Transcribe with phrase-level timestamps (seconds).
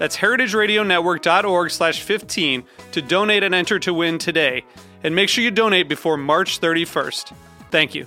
[0.00, 4.64] That's heritageradionetwork.org slash 15 to donate and enter to win today.
[5.04, 7.34] And make sure you donate before March 31st.
[7.70, 8.06] Thank you.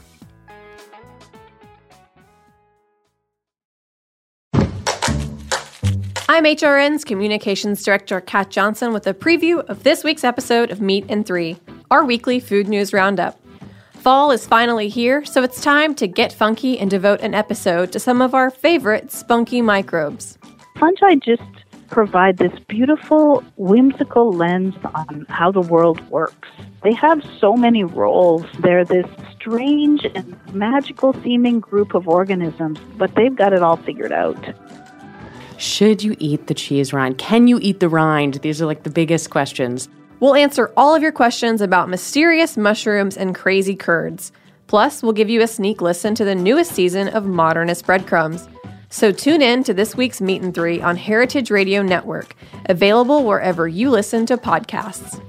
[6.28, 11.06] I'm HRN's Communications Director Kat Johnson with a preview of this week's episode of Meat
[11.10, 11.58] and Three,
[11.92, 13.40] our weekly food news roundup.
[13.92, 18.00] Fall is finally here, so it's time to get funky and devote an episode to
[18.00, 20.40] some of our favorite spunky microbes.
[20.80, 21.44] Fungi just
[21.94, 26.50] provide this beautiful, whimsical lens on how the world works.
[26.82, 28.44] They have so many roles.
[28.62, 29.06] They're this
[29.36, 34.44] strange and magical seeming group of organisms, but they've got it all figured out.
[35.60, 37.20] Should you eat the cheese rind?
[37.20, 38.36] Can you eat the rind?
[38.42, 39.88] These are like the biggest questions.
[40.20, 44.32] We'll answer all of your questions about mysterious mushrooms and crazy curds.
[44.66, 48.50] Plus, we'll give you a sneak listen to the newest season of Modernist Breadcrumbs.
[48.94, 52.36] So tune in to this week's Meat and Three on Heritage Radio Network,
[52.68, 55.20] available wherever you listen to podcasts.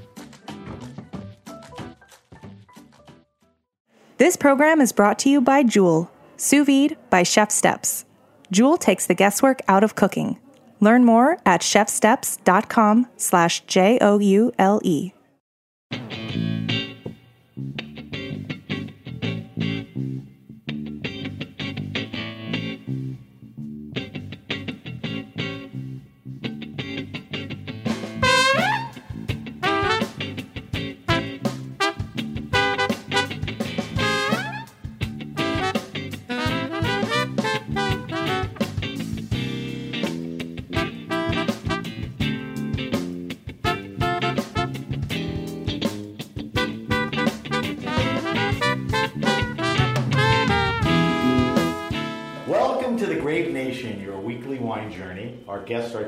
[4.19, 8.05] This program is brought to you by Joule, sous vide by Chef Steps.
[8.53, 10.39] Joule takes the guesswork out of cooking.
[10.81, 15.14] Learn more at chefsteps.com slash J-O-U-L-E.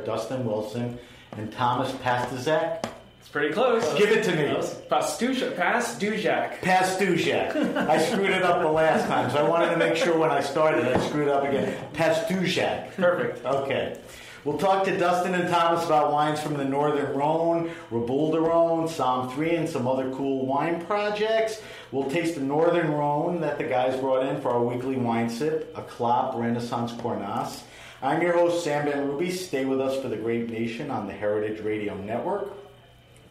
[0.07, 0.99] Dustin Wilson
[1.33, 2.87] and Thomas Pastizak.
[3.19, 3.83] It's pretty close.
[3.99, 4.45] Give it to me.
[4.89, 5.57] Pastujak.
[5.57, 6.61] Pastujak.
[6.61, 7.77] Pastujak.
[7.89, 10.41] I screwed it up the last time, so I wanted to make sure when I
[10.41, 11.77] started I screwed up again.
[11.93, 12.95] Pastujak.
[12.95, 13.45] Perfect.
[13.45, 13.99] Okay.
[14.45, 18.87] We'll talk to Dustin and Thomas about wines from the Northern Rhone, Reboule du Rhone,
[18.87, 21.61] Somm 3, and some other cool wine projects.
[21.91, 25.77] We'll taste the Northern Rhone that the guys brought in for our weekly wine sip,
[25.77, 27.63] a Clape Renaissance Cornas.
[28.03, 29.33] I'm your host, Sam Benrubi.
[29.33, 32.53] Stay with us for the Grape Nation on the Heritage Radio Network.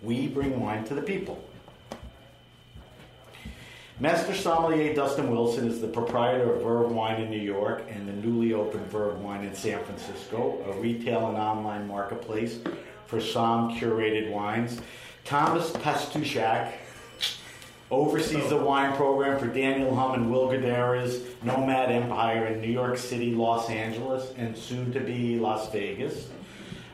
[0.02, 1.40] We bring wine to the people.
[4.00, 8.14] Master sommelier Dustin Wilson is the proprietor of Verve Wine in New York and the
[8.14, 12.58] newly opened Verve Wine in San Francisco, a retail and online marketplace
[13.06, 14.82] for Somm curated wines.
[15.26, 16.74] Thomas Pastuszak
[17.92, 22.98] oversees the wine program for Daniel Humm and Will Guidara's Nomad Empire in New York
[22.98, 26.28] City, Los Angeles, and soon to be Las Vegas.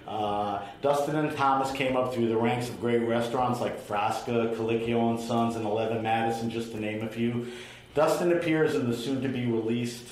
[0.07, 5.12] Uh, Dustin and Thomas came up through the ranks of great restaurants like Frasca, Colicchio
[5.12, 7.47] and Sons, and Eleven Madison, just to name a few.
[7.96, 10.07] Dustin appears in the soon-to-be released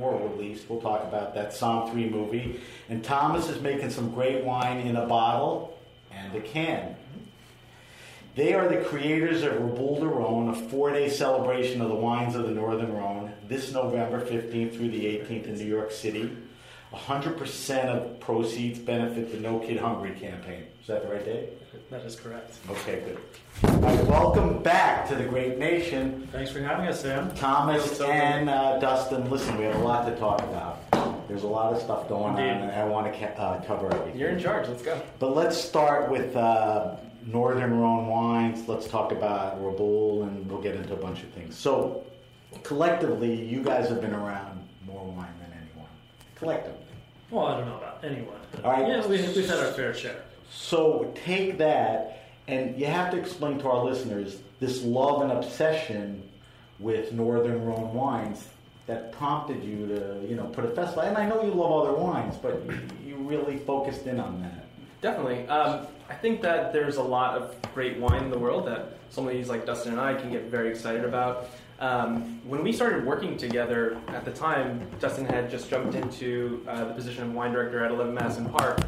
[0.00, 2.60] or released, we'll talk about that Somm 3 movie.
[2.88, 5.78] And Thomas is making some great wine in a bottle
[6.10, 6.96] and a can.
[8.36, 12.42] They are the creators of Reboule du Rhone, a four-day celebration of the wines of
[12.42, 16.36] the Northern Rhone, this November 15th through the 18th in New York City.
[16.92, 20.64] 100% of proceeds benefit the No Kid Hungry campaign.
[20.82, 21.48] Is that the right date?
[21.90, 22.58] That is correct.
[22.68, 23.18] Okay, good.
[23.82, 26.28] Right, welcome back to the Grape Nation.
[26.30, 27.34] Thanks for having us, Sam.
[27.36, 30.82] Thomas and uh, Dustin, listen, we have a lot to talk about.
[31.26, 32.50] There's a lot of stuff going Indeed.
[32.50, 34.20] on, and I want to ca- uh, cover everything.
[34.20, 34.68] You're in charge.
[34.68, 35.00] Let's go.
[35.18, 38.68] But let's start with uh, Northern Rhone wines.
[38.68, 41.56] Let's talk about Reboule, and we'll get into a bunch of things.
[41.56, 42.04] So,
[42.62, 45.90] collectively, you guys have been around more wine than anyone.
[46.36, 46.78] Collectively.
[47.30, 48.36] Well, I don't know about anyone.
[48.62, 48.86] All right.
[48.86, 50.22] Yeah, we, we've had our fair share.
[50.50, 56.22] So take that And you have to explain to our listeners this love and obsession
[56.78, 58.46] with Northern Rhone wines
[58.86, 61.02] that prompted you to, you know, put a festival.
[61.02, 64.65] And I know you love other wines, but you, you really focused in on that.
[65.00, 65.46] Definitely.
[65.48, 69.42] Um, I think that there's a lot of great wine in the world that somebody
[69.44, 71.50] like Dustin and I can get very excited about.
[71.78, 76.84] Um, when we started working together at the time, Dustin had just jumped into uh,
[76.84, 78.80] the position of wine director at 11 Madison Park,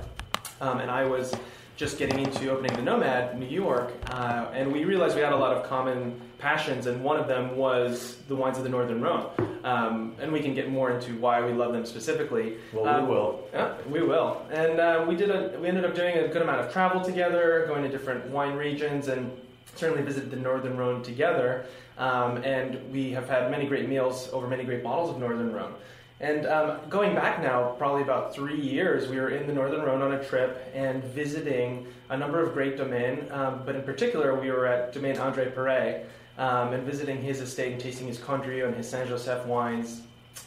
[0.60, 1.34] um, and I was
[1.78, 5.32] just getting into opening the Nomad in New York, uh, and we realized we had
[5.32, 9.00] a lot of common passions, and one of them was the wines of the Northern
[9.00, 9.30] Rhone.
[9.62, 12.56] Um, and we can get more into why we love them specifically.
[12.72, 13.48] Well, we Um, will.
[13.54, 14.44] yeah, we will.
[14.50, 17.64] And uh, we did a, we ended up doing a good amount of travel together,
[17.68, 19.30] going to different wine regions, and
[19.76, 21.66] certainly visited the Northern Rhone together.
[21.96, 25.74] Um, and we have had many great meals over many great bottles of Northern Rhone.
[26.20, 30.02] And um, going back now, probably about three years, we were in the Northern Rhone
[30.02, 33.30] on a trip and visiting a number of great domains.
[33.30, 37.72] Um, but in particular, we were at Domaine Andre Perret um, and visiting his estate
[37.72, 40.02] and tasting his Condrieu and his Saint Joseph wines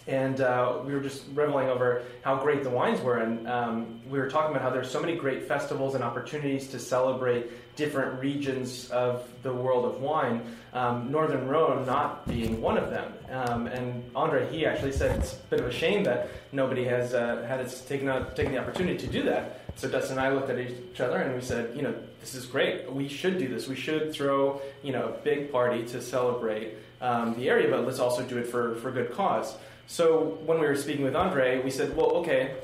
[0.07, 3.17] and uh, we were just reveling over how great the wines were.
[3.17, 6.79] And um, we were talking about how there's so many great festivals and opportunities to
[6.79, 10.41] celebrate different regions of the world of wine
[10.73, 13.13] um, northern rhone not being one of them.
[13.29, 17.13] Um, and andre he actually said it's a bit of a shame that nobody has
[17.13, 19.61] uh, had its taken, out, taken the opportunity to do that.
[19.75, 22.45] So dustin and i looked at each other and we said you know this is
[22.45, 22.91] great.
[22.91, 23.67] We should do this.
[23.67, 27.99] We should throw you know a big party to celebrate um, the area but let's
[27.99, 29.55] also do it for, for good cause
[29.87, 32.55] so when we were speaking with Andre, we said, well, okay,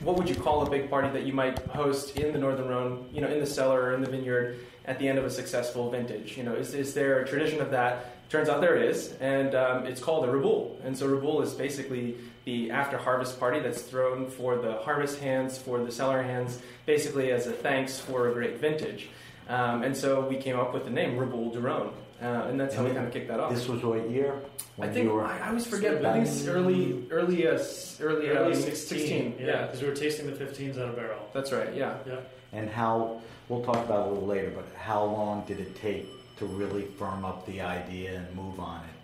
[0.00, 3.08] what would you call a big party that you might host in the Northern Rhone,
[3.12, 5.90] you know, in the cellar or in the vineyard at the end of a successful
[5.90, 6.36] vintage?
[6.36, 8.14] You know, is, is there a tradition of that?
[8.28, 10.84] Turns out there is, and um, it's called a Reboule.
[10.84, 15.58] And so Reboule is basically the after harvest party that's thrown for the harvest hands,
[15.58, 19.08] for the cellar hands, basically as a thanks for a great vintage.
[19.48, 21.92] Um, and so we came up with the name Reboule du Rhone,
[22.22, 23.52] uh, and that's how we kind of kicked that off.
[23.54, 24.34] This was what year?
[24.80, 26.02] I think you were- I, I always forget.
[26.02, 29.82] but I think it's early, early, uh, s- early, Early uh, 16, yeah, Yeah, because
[29.82, 31.20] we were tasting the 15s out of barrel.
[31.32, 31.74] that's right.
[31.74, 31.98] Yeah.
[32.06, 32.16] Yeah.
[32.52, 36.06] And how, we'll talk about it a little later, but how long did it take
[36.38, 38.94] to really firm up the idea and move on it?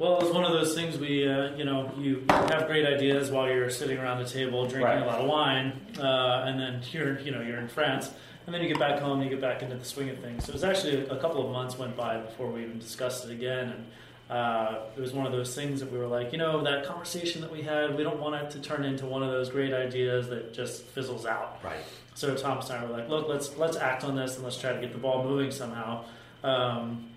[0.00, 3.30] Well, it was one of those things we, uh, you know, you have great ideas
[3.30, 5.02] while you're sitting around the table drinking Right.
[5.02, 8.10] a lot of wine, uh, and then you're, you know, you're in France,
[8.46, 10.46] and then you get back home, and you get back into the swing of things.
[10.46, 13.30] So it was actually a couple of months went by before we even discussed it
[13.30, 16.64] again, and uh, it was one of those things that we were like, you know,
[16.64, 19.50] that conversation that we had, we don't want it to turn into one of those
[19.50, 21.58] great ideas that just fizzles out.
[21.62, 21.84] Right.
[22.14, 24.72] So Thomas and I were like, look, let's let's act on this and let's try
[24.72, 26.04] to get the ball moving somehow.
[26.42, 27.09] Um,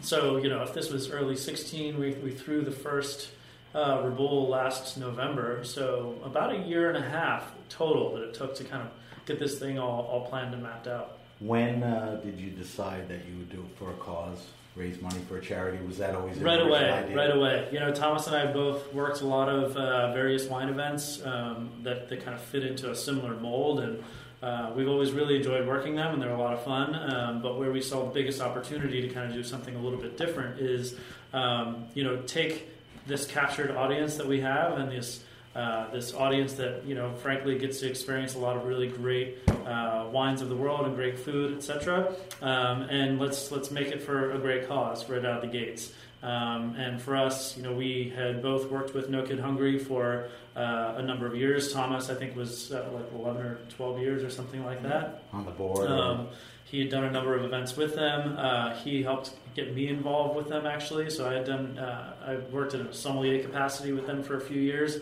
[0.00, 3.30] so you know, if this was early '16, we we threw the first
[3.74, 5.64] uh, Reboule last November.
[5.64, 8.88] So about a year and a half total that it took to kind of
[9.26, 11.18] get this thing all, all planned and mapped out.
[11.40, 15.20] When uh, did you decide that you would do it for a cause, raise money
[15.28, 15.84] for a charity?
[15.84, 17.16] Was that always Right away, idea?
[17.16, 17.68] right away.
[17.72, 21.70] You know, Thomas and I both worked a lot of uh, various wine events um,
[21.82, 24.02] that, that kind of fit into a similar mold, and
[24.46, 26.94] uh, we've always really enjoyed working them, and they're a lot of fun.
[26.94, 29.98] Um, but where we saw the biggest opportunity to kind of do something a little
[29.98, 30.94] bit different is,
[31.32, 32.68] um, you know, take
[33.08, 35.24] this captured audience that we have and this.
[35.54, 39.38] Uh, this audience that you know, frankly, gets to experience a lot of really great
[39.64, 42.14] uh, wines of the world and great food, etc.
[42.42, 45.94] Um, and let's let's make it for a great cause right out of the gates.
[46.22, 50.28] Um, and for us, you know, we had both worked with No Kid Hungry for
[50.56, 51.72] uh, a number of years.
[51.72, 55.24] Thomas, I think, was uh, like 11 or 12 years or something like that.
[55.32, 55.88] On the board?
[55.88, 56.28] Um,
[56.64, 58.36] he had done a number of events with them.
[58.36, 61.10] Uh, he helped get me involved with them actually.
[61.10, 61.78] So I had done.
[61.78, 64.98] Uh, I worked in a sommelier capacity with them for a few years.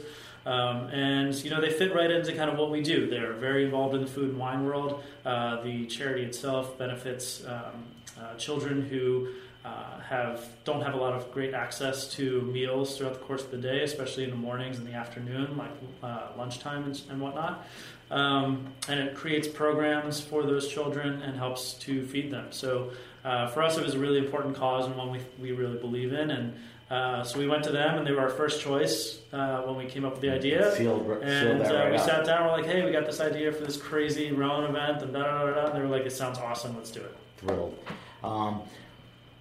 [0.46, 3.08] Um, and you know they fit right into kind of what we do.
[3.08, 5.02] They're very involved in the food and wine world.
[5.24, 7.86] Uh, the charity itself benefits um,
[8.20, 9.28] uh, children who
[9.64, 13.50] uh, have don't have a lot of great access to meals throughout the course of
[13.50, 15.70] the day, especially in the mornings and the afternoon, like
[16.02, 17.66] uh, lunchtime and, and whatnot.
[18.10, 22.48] Um, and it creates programs for those children and helps to feed them.
[22.50, 22.92] So
[23.24, 26.12] uh, for us, it was a really important cause and one we, we really believe
[26.12, 26.30] in.
[26.30, 26.54] And
[26.90, 29.86] uh, so we went to them, and they were our first choice uh, when we
[29.86, 30.74] came up with the idea.
[30.76, 32.44] Sealed, sealed And uh, right we sat down.
[32.44, 35.46] We're like, "Hey, we got this idea for this crazy Rhone event," and da da
[35.46, 35.66] da da.
[35.68, 36.76] And they were like, "It sounds awesome.
[36.76, 37.78] Let's do it." thrilled.
[38.22, 38.62] Um,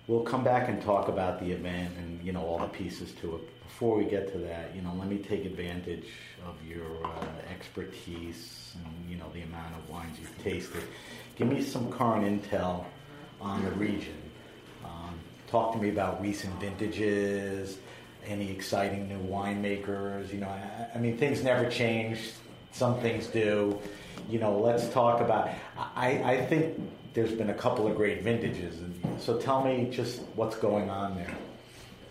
[0.08, 3.36] we'll come back and talk about the event and you know all the pieces to
[3.36, 3.64] it.
[3.64, 6.06] Before we get to that, you know, let me take advantage
[6.46, 10.84] of your uh, expertise and you know the amount of wines you've tasted.
[11.36, 12.86] Give me some current intel
[13.42, 14.18] on the region.
[14.86, 15.16] Um,
[15.48, 17.78] talk to me about recent vintages.
[18.26, 20.32] Any exciting new winemakers?
[20.32, 22.32] You know, I, I mean, things never change.
[22.72, 23.80] Some things do.
[24.30, 25.50] You know, let's talk about.
[25.78, 26.80] I, I think
[27.14, 28.80] there's been a couple of great vintages.
[28.80, 31.34] And so tell me just what's going on there.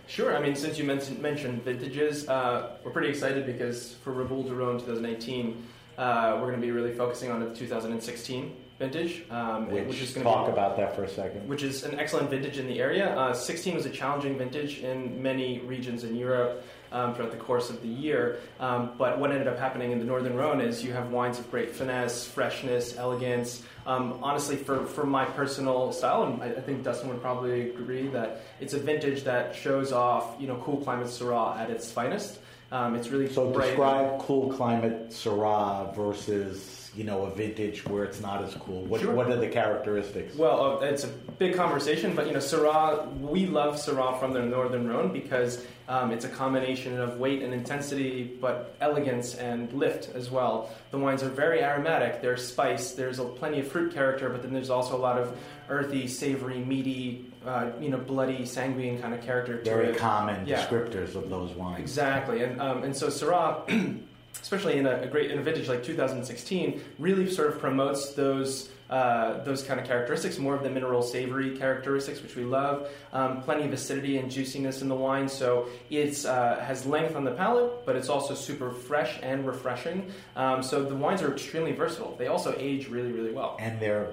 [0.07, 0.37] Sure.
[0.37, 4.55] I mean, since you mentioned, mentioned vintages, uh, we're pretty excited because for Reboule du
[4.55, 5.67] Rhone 2018,
[5.99, 10.13] uh, we're going to be really focusing on the 2016 vintage, um, Which, which is
[10.13, 11.49] going talk to be, about that for a second.
[11.49, 13.15] which is an excellent vintage in the area.
[13.17, 17.71] Uh, 16 was a challenging vintage in many regions in Europe um, throughout the course
[17.71, 18.39] of the year.
[18.61, 21.51] Um, but what ended up happening in the Northern Rhone is you have wines of
[21.51, 23.63] great finesse, freshness, elegance.
[23.85, 28.09] Um, honestly, for, for my personal style, and I, I think Dustin would probably agree
[28.09, 32.39] that it's a vintage that shows off, you know, cool climate Syrah at its finest.
[32.71, 33.67] Um, it's really So bright.
[33.69, 38.85] describe cool climate Syrah versus you know a vintage where it's not as cool.
[38.85, 39.15] What, Sure.
[39.15, 40.35] what are the characteristics?
[40.37, 44.43] Well, uh, it's a big conversation, but you know, Syrah, we love Syrah from the
[44.43, 50.15] Northern Rhone because um, it's a combination of weight and intensity, but elegance and lift
[50.15, 50.71] as well.
[50.91, 52.21] The wines are very aromatic.
[52.21, 52.93] There's spice.
[52.93, 55.37] There's a, plenty of fruit character, but then there's also a lot of
[55.71, 60.65] earthy, savory, meaty, uh, you know, bloody, sanguine kind of character to Very common Yeah.
[60.65, 61.81] descriptors of those wines.
[61.81, 63.65] Exactly, and um, and so Syrah,
[64.41, 68.71] especially in a, a great in a vintage like 2016, really sort of promotes those.
[68.91, 72.91] Uh, those kind of characteristics, more of the mineral savory characteristics, which we love.
[73.15, 77.25] Um, plenty of acidity and juiciness in the wine, so it uh, has length on
[77.25, 80.12] the palate, but it's also super fresh and refreshing.
[80.37, 82.17] Um, so the wines are extremely versatile.
[82.19, 83.57] They also age really, really well.
[83.61, 84.09] And they're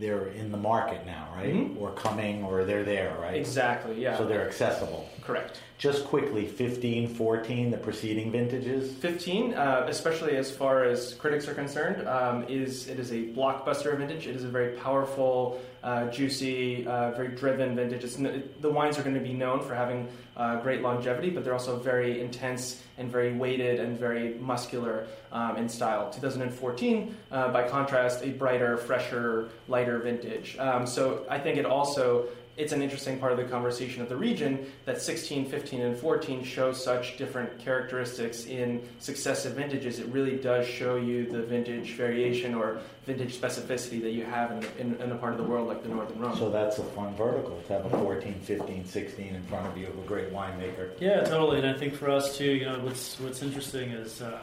[0.00, 1.54] they're in the market now, right?
[1.54, 1.80] Mhm.
[1.80, 3.36] Or coming, or they're there, right?
[3.36, 4.18] Exactly, yeah.
[4.18, 5.08] So they're accessible.
[5.22, 5.60] correct.
[5.76, 8.92] Just quickly, 15, 14, the preceding vintages.
[8.94, 13.96] 15, uh, especially as far as critics are concerned, um, is it is a blockbuster
[13.98, 14.28] vintage.
[14.28, 18.04] It is a very powerful, uh, juicy, uh, very driven vintage.
[18.04, 21.52] It's, the wines are going to be known for having uh, great longevity, but they're
[21.52, 26.08] also very intense and very weighted and very muscular um, in style.
[26.10, 30.56] 2014, uh, by contrast, a brighter, fresher, lighter vintage.
[30.58, 34.16] Um, so I think it also it's an interesting part of the conversation of the
[34.16, 39.98] region that 16, 15, and 14 show such different characteristics in successive vintages.
[39.98, 44.64] It really does show you the vintage variation or vintage specificity that you have in,
[44.78, 46.36] in, in a part of the world like the Northern Rhone.
[46.36, 49.88] So that's a fun vertical to have a 14, 15, 16 in front of you
[49.88, 50.90] of a great winemaker.
[51.00, 51.58] Yeah, totally.
[51.58, 54.38] And I think for us too, you know, what's what's interesting is, uh,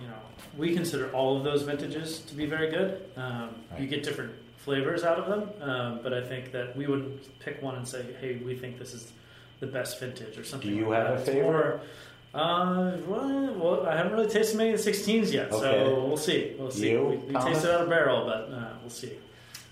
[0.00, 0.14] you know,
[0.58, 3.04] we consider all of those vintages to be very good.
[3.16, 4.32] Um, You get different
[4.64, 8.02] flavors out of them, um, but I think that we would pick one and say,
[8.20, 9.12] hey, we think this is
[9.60, 10.70] the best vintage or something.
[10.70, 11.12] Do you like have that.
[11.14, 11.44] a It's favorite?
[11.44, 11.80] more,
[12.34, 15.60] uh, well, well, I haven't really tasted many of the 16s yet, Okay.
[15.60, 16.54] so we'll see.
[16.58, 16.90] We'll see.
[16.90, 19.12] You, we we tasted out of barrel, but uh, we'll see.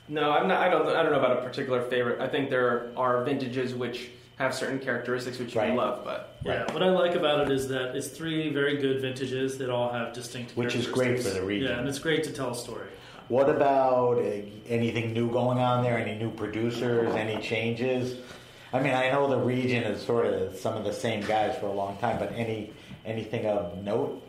[0.08, 0.60] No, I'm not.
[0.60, 0.86] I don't.
[0.88, 2.20] I don't know about a particular favorite.
[2.20, 5.70] I think there are vintages which have certain characteristics which Right.
[5.70, 9.00] we love, but Yeah, what I like about it is that it's three very good
[9.00, 11.68] vintages that all have distinct Which is great for the region.
[11.70, 12.88] Yeah, and it's great to tell a story.
[13.32, 14.18] What about
[14.68, 15.96] anything new going on there?
[15.96, 17.14] Any new producers?
[17.14, 18.18] Any changes?
[18.74, 21.64] I mean, I know the region is sort of some of the same guys for
[21.64, 22.74] a long time, but any
[23.06, 24.22] anything of note?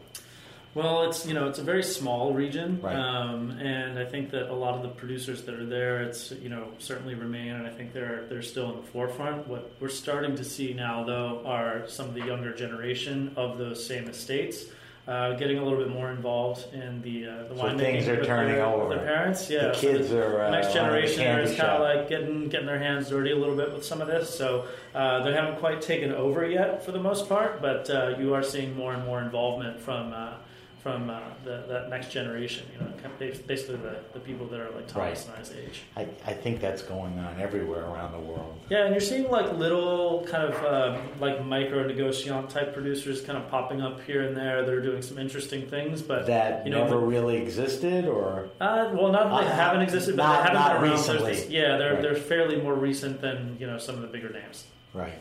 [0.74, 2.96] Well, it's you know it's a very small region, Right.
[2.96, 6.48] um, and I think that a lot of the producers that are there, it's you
[6.48, 9.50] know certainly remain, and I think they're they're still in the forefront.
[9.50, 13.86] What we're starting to see now, though, are some of the younger generation of those
[13.86, 14.64] same estates.
[15.06, 18.24] Uh, getting a little bit more involved in the uh, the So winemaking things are
[18.24, 18.96] turning their, over.
[18.96, 19.68] Their parents, yeah.
[19.68, 22.08] The So kids the are uh, next on the generation candy is kind of like
[22.08, 24.30] getting getting their hands dirty a little bit with some of this.
[24.30, 28.34] So uh, they haven't quite taken over yet for the most part, but uh, you
[28.34, 30.36] are seeing more and more involvement from uh,
[30.84, 32.66] from uh, the, that next generation.
[32.74, 35.52] You know, kind of bas- basically the, the people that are like Thomas and I's
[35.52, 35.82] age.
[35.96, 38.60] I, I think that's going on everywhere around the world.
[38.70, 43.38] Yeah, and you're seeing like little kind of um, like micro negociant type producers kind
[43.38, 44.66] of popping up here and there.
[44.66, 49.12] They're doing some interesting things, but That you know, never really existed, or Uh, well,
[49.14, 50.92] not that they Uh, haven't existed, but not- they haven't not been around.
[51.00, 51.32] Recently.
[51.32, 52.02] this- yeah, they're Right.
[52.02, 54.66] they're fairly more recent than you know some of the bigger names.
[54.94, 55.14] Right.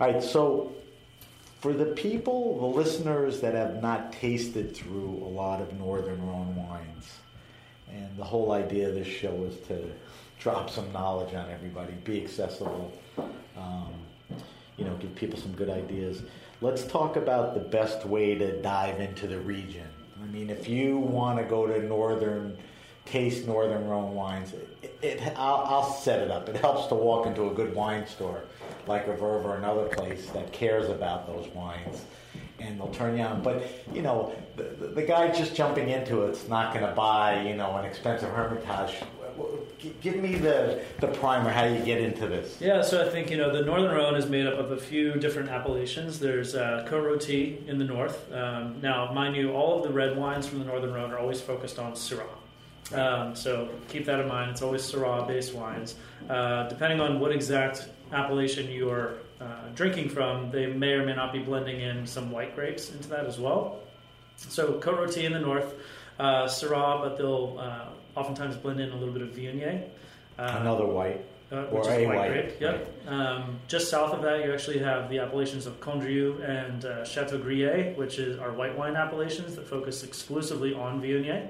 [0.00, 0.22] All right.
[0.22, 0.72] So,
[1.60, 6.54] for the people, the listeners that have not tasted through a lot of Northern Rhone
[6.56, 7.18] wines,
[7.90, 9.90] and the whole idea of this show is to
[10.38, 12.92] drop some knowledge on everybody, be accessible,
[13.56, 13.92] um,
[14.76, 16.22] you know, give people some good ideas.
[16.60, 19.88] Let's talk about the best way to dive into the region.
[20.22, 22.56] I mean, if you want to go to Northern,
[23.06, 26.48] taste Northern Rhone wines, it, it, I'll, I'll set it up.
[26.48, 28.42] It helps to walk into a good wine store
[28.86, 32.04] like a Verve or another place that cares about those wines.
[32.58, 33.42] And they'll turn you on.
[33.42, 37.54] But, you know, the, the, guy just jumping into it's not going to buy, you
[37.54, 39.02] know, an expensive Hermitage.
[40.00, 42.58] Give me the, the primer, how do you get into this.
[42.58, 45.12] Yeah, so I think you know the Northern Rhone is made up of a few
[45.12, 46.18] different appellations.
[46.18, 48.32] There's uh, Côte-Rôtie in the north.
[48.32, 51.42] Um, now, mind you, all of the red wines from the Northern Rhone are always
[51.42, 52.24] focused on Syrah.
[52.94, 54.50] Um, so keep that in mind.
[54.52, 55.96] It's always Syrah based wines.
[56.30, 61.14] Uh, depending on what exact appellation you are uh, drinking from, they may or may
[61.14, 63.80] not be blending in some white grapes into that as well.
[64.36, 65.74] So Côte Rôtie in the north,
[66.18, 69.88] uh, Syrah, but they'll uh, oftentimes blend in a little bit of Viognier.
[70.38, 71.24] Uh, Another white.
[71.50, 72.60] uh, Or which a is white white, grape.
[72.60, 73.08] Yep.
[73.08, 77.38] Um, just south of that, you actually have the appellations of Condrieu and uh, Chateau
[77.38, 81.48] Grillet, which is our white wine appellations that focus exclusively on Viognier.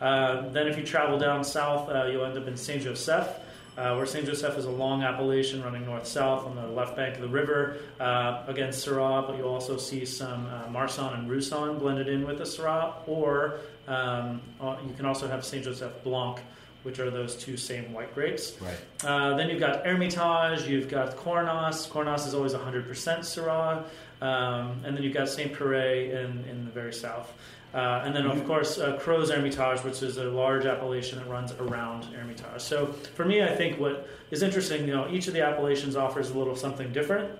[0.00, 3.28] Uh, then, if you travel down south, uh, you'll end up in Saint Joseph.
[3.78, 7.14] Uh, where Saint Joseph is a long appellation running north south on the left bank
[7.14, 7.78] of the river.
[8.00, 12.38] Uh, again, Syrah, but you'll also see some uh, Marsanne and Roussanne blended in with
[12.38, 12.94] the Syrah.
[13.06, 16.40] Or um, uh, you can also have Saint Joseph Blanc,
[16.82, 18.60] which are those two same white grapes.
[18.60, 18.76] Right.
[19.04, 21.88] Uh, then you've got Hermitage, you've got Cornas.
[21.88, 23.84] Cornas is always 100% Syrah.
[24.20, 25.52] Um, and then you've got St.
[25.52, 27.32] Péray in, in the very south.
[27.74, 31.52] Uh, and then, of course, uh, Crozes Hermitage, which is a large appellation that runs
[31.52, 32.60] around Hermitage.
[32.62, 36.30] So, for me, I think what is interesting, you know, each of the appellations offers
[36.30, 37.30] a little something different.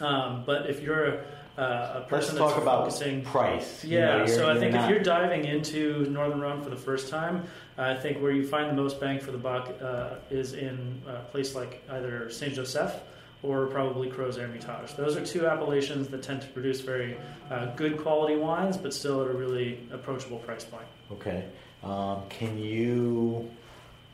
[0.00, 1.24] Um, but if you're a,
[1.58, 3.84] uh, a Let's person talk that's about focusing, price.
[3.84, 7.10] Yeah, you're- so I think not- if you're diving into Northern Rhone for the first
[7.10, 7.44] time,
[7.76, 11.16] I think where you find the most bang for the buck uh, is in a
[11.30, 12.94] place like either Saint Joseph
[13.42, 14.94] or probably Crozes Hermitage.
[14.96, 17.16] Those are two appellations that tend to produce very
[17.50, 20.86] uh, good quality wines, but still at a really approachable price point.
[21.12, 21.44] Okay.
[21.84, 23.48] Um, can you,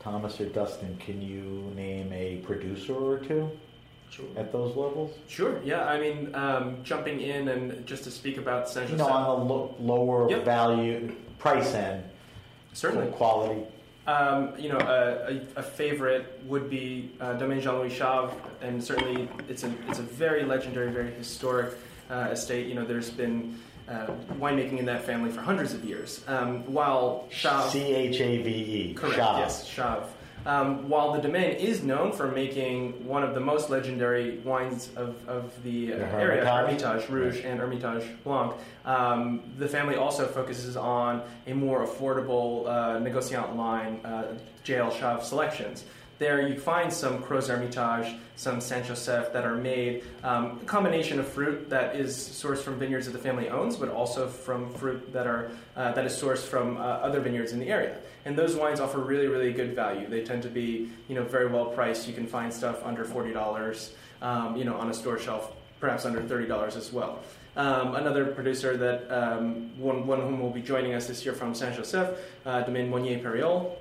[0.00, 3.50] Thomas or Dustin, can you name a producer or two
[4.10, 4.26] Sure.
[4.36, 5.16] at those levels?
[5.26, 5.58] Sure.
[5.64, 5.86] Yeah.
[5.86, 9.54] I mean, um, jumping in and just to speak about Saint You know, on the
[9.54, 10.44] lo- lower Yep.
[10.44, 12.04] value, price end,
[12.74, 13.10] certainly.
[13.12, 13.62] quality.
[14.06, 18.30] Um, you know, a, a, a favorite would be uh, Domaine Jean-Louis Chave,
[18.60, 21.74] and certainly it's a it's a very legendary, very historic
[22.10, 22.66] uh, estate.
[22.66, 23.58] You know, there's been
[23.88, 24.08] uh,
[24.38, 26.22] winemaking in that family for hundreds of years.
[26.26, 28.94] Um, while Chave, C H A V E.
[28.94, 29.38] correct, Chave.
[29.38, 30.02] yes, Chave.
[30.46, 35.16] Um, while the domain is known for making one of the most legendary wines of,
[35.26, 37.08] of the, uh, area, Hermitage?
[37.08, 38.54] Rouge and Hermitage Blanc,
[38.84, 45.24] um, the family also focuses on a more affordable uh, negociant line, uh, JL Chave
[45.24, 45.84] selections.
[46.18, 51.18] There you find some Crozes Hermitage, some Saint Joseph that are made, um, a combination
[51.18, 55.12] of fruit that is sourced from vineyards that the family owns, but also from fruit
[55.12, 57.98] that are uh, that is sourced from uh, other vineyards in the area.
[58.24, 60.08] And those wines offer really, really good value.
[60.08, 62.06] They tend to be, you know, very well priced.
[62.06, 66.04] You can find stuff under forty dollars, um, you know, on a store shelf, perhaps
[66.04, 67.18] under thirty dollars as well.
[67.56, 71.54] Um, another producer that um, one, one whom will be joining us this year from
[71.54, 73.76] Saint Joseph, uh, Domaine Monier Perréol.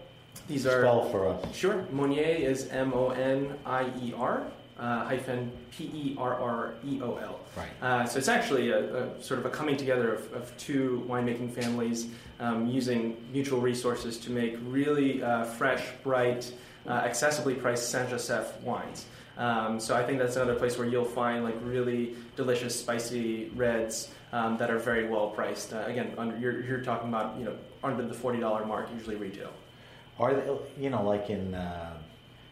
[0.48, 1.56] These are Spell for us.
[1.56, 1.86] Sure.
[1.92, 4.44] Monier is M O N I E R
[4.80, 7.40] uh, hyphen P E R R E O L.
[7.56, 7.70] Right.
[7.82, 11.52] Uh, so it's actually a, a sort of a coming together of, of two winemaking
[11.52, 12.08] families
[12.40, 16.52] um, using mutual resources to make really uh, fresh, bright,
[16.88, 19.06] uh, accessibly priced Saint Joseph wines.
[19.38, 24.10] Um, so I think that's another place where you'll find like really delicious, spicy reds
[24.32, 25.74] um, that are very well priced.
[25.74, 29.16] Uh, again, under, you're, you're talking about you know under the forty dollar mark, usually
[29.16, 29.52] retail.
[30.20, 31.94] Are they, you know, like in uh,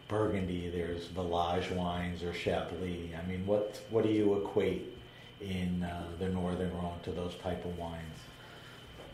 [0.08, 3.10] Burgundy, there's Village wines or Chablis.
[3.16, 4.92] I mean, what what do you equate
[5.40, 8.18] in uh, the Northern Rhone to those type of wines?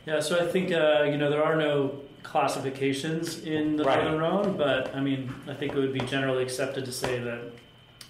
[0.07, 4.03] Yeah, so I think uh, you know there are no classifications in the Right.
[4.03, 7.41] Northern Rhone, but I mean I think it would be generally accepted to say that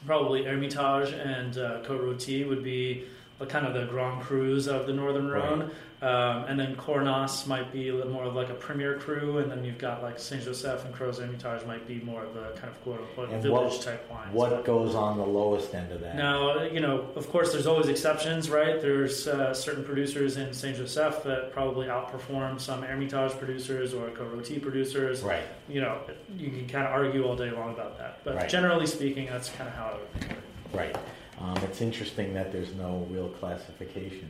[0.07, 3.05] probably Hermitage and uh, Côte Rôtie would be
[3.48, 7.88] kind of the Grand Crus of the Northern Rhone, um, and then Cornas might be
[7.88, 10.84] a little more of like a premier cru, and then you've got like Saint Joseph
[10.84, 13.82] and Crozes Hermitage might be more of the kind of quote unquote And village what-
[13.82, 14.32] type wines.
[14.32, 16.14] What But- goes on the lowest end of that?
[16.14, 18.80] now, you know, of course, there's always exceptions, right?
[18.80, 24.62] There's uh, certain producers in Saint Joseph that probably outperform some Hermitage producers or Rôtie
[24.62, 25.22] producers.
[25.22, 25.42] Right.
[25.68, 25.98] You know,
[26.37, 28.20] you can kind of argue all day long about that.
[28.24, 28.48] But Right.
[28.48, 30.44] generally speaking, that's kind of how I would think of it.
[30.76, 30.96] Right.
[31.40, 34.28] Um, it's interesting that there's no real classification.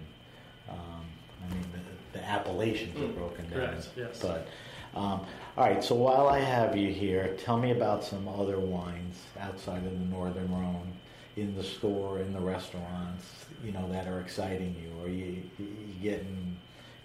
[1.50, 1.64] I mean,
[2.12, 3.52] the, the appellations are Mm, broken down.
[3.70, 4.20] correct, yes.
[4.20, 4.48] But
[4.94, 5.20] um,
[5.56, 5.82] all right.
[5.82, 10.04] So while I have you here, tell me about some other wines outside of the
[10.06, 10.92] Northern Rhone
[11.36, 13.24] in the store, in the restaurants.
[13.64, 15.04] You know that are exciting you.
[15.04, 15.66] Are you, you
[16.02, 16.47] getting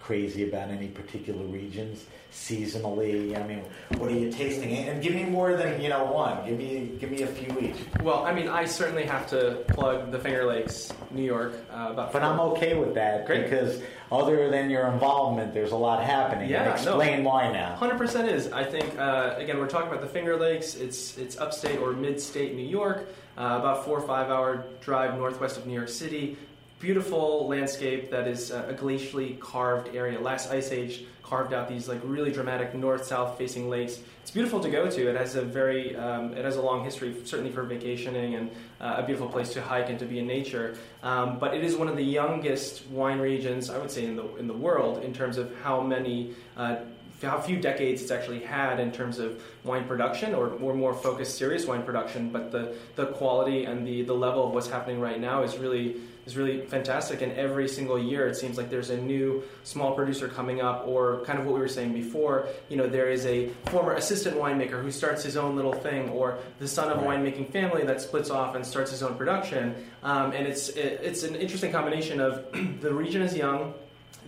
[0.08, 3.38] crazy about any particular regions seasonally?
[3.40, 3.62] I mean,
[3.96, 4.70] what are you tasting?
[4.76, 6.46] And give me more than you know one.
[6.46, 7.76] Give me give me a few each.
[8.02, 11.54] Well, I mean, I certainly have to plug the Finger Lakes, New York.
[11.72, 13.44] Uh, about But I'm okay with that Great.
[13.44, 13.80] because
[14.12, 16.50] other than your involvement, there's a lot happening.
[16.50, 17.00] Yeah, And no.
[17.00, 17.74] explain why now.
[17.76, 18.52] Hundred percent is.
[18.52, 20.74] I think uh, again we're talking about the Finger Lakes.
[20.74, 25.56] It's it's upstate or mid-state New York, uh, about four or five hour drive northwest
[25.56, 26.36] of New York City.
[26.84, 30.20] Beautiful landscape that is uh, a glacially carved area.
[30.20, 34.00] Last ice age carved out these like really dramatic north-south facing lakes.
[34.20, 35.08] It's beautiful to go to.
[35.08, 38.50] It has a very um, it has a long history, certainly for vacationing and
[38.82, 40.76] uh, a beautiful place to hike and to be in nature.
[41.02, 44.26] Um, but it is one of the youngest wine regions, I would say, in the
[44.36, 46.34] in the world in terms of how many.
[46.54, 46.76] Uh,
[47.22, 51.38] how few decades it's actually had in terms of wine production or, or more focused
[51.38, 55.20] serious wine production but the, the quality and the, the level of what's happening right
[55.20, 55.96] now is really
[56.26, 57.22] is really fantastic.
[57.22, 61.22] And every single year it seems like there's a new small producer coming up or
[61.24, 64.82] kind of what we were saying before you know there is a former assistant winemaker
[64.82, 68.30] who starts his own little thing or the son of a winemaking family that splits
[68.30, 69.74] off and starts his own production.
[70.02, 72.46] Um, and it's it, it's an interesting combination of
[72.80, 73.74] the region is young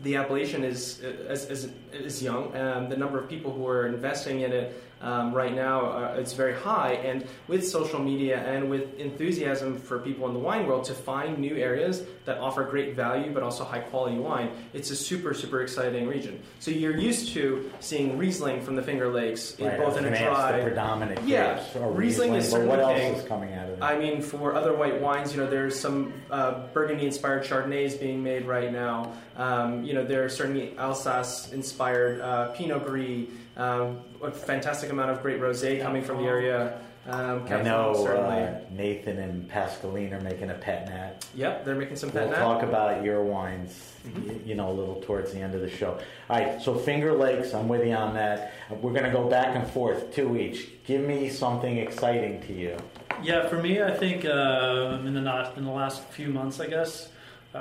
[0.02, 0.16] the
[0.64, 2.56] is, is, is, is young.
[2.56, 6.32] Um, the number of people who are investing in it um, right now uh, it's
[6.32, 6.92] very high.
[6.94, 11.38] And with social media and with enthusiasm for people in the wine world to find
[11.38, 15.62] new areas that offer great value but also high quality wine, it's a super super
[15.62, 16.40] exciting region.
[16.60, 20.10] So you're used to seeing Riesling from the Finger Lakes in Right, both in a
[20.10, 20.56] dry.
[20.58, 23.82] the predominant yeah, are Riesling, is but certainly what else is coming out of it?
[23.82, 28.46] I mean, for other white wines, you know, there's some uh, Burgundy-inspired Chardonnays being made
[28.46, 29.12] right now.
[29.36, 33.28] Um, you know, there are certainly Alsace-inspired uh, Pinot Gris.
[33.56, 36.78] Um, a fantastic amount of great rosé coming from the area.
[37.08, 38.42] Um, I know certainly.
[38.42, 41.24] uh, Nathan and Pascaline are making a pet nat.
[41.36, 42.44] yep, they're making some pet We'll Pet Nat.
[42.44, 44.28] talk about your wines, Mm-hmm.
[44.28, 45.98] y- you know, a little towards the end of the show.
[46.30, 48.52] All right, so Finger Lakes, I'm with you on that.
[48.70, 50.68] We're going to go back and forth, two each.
[50.84, 52.76] Give me something exciting to you.
[53.22, 56.66] Yeah, for me, I think uh, in the not in the last few months, I
[56.68, 57.08] guess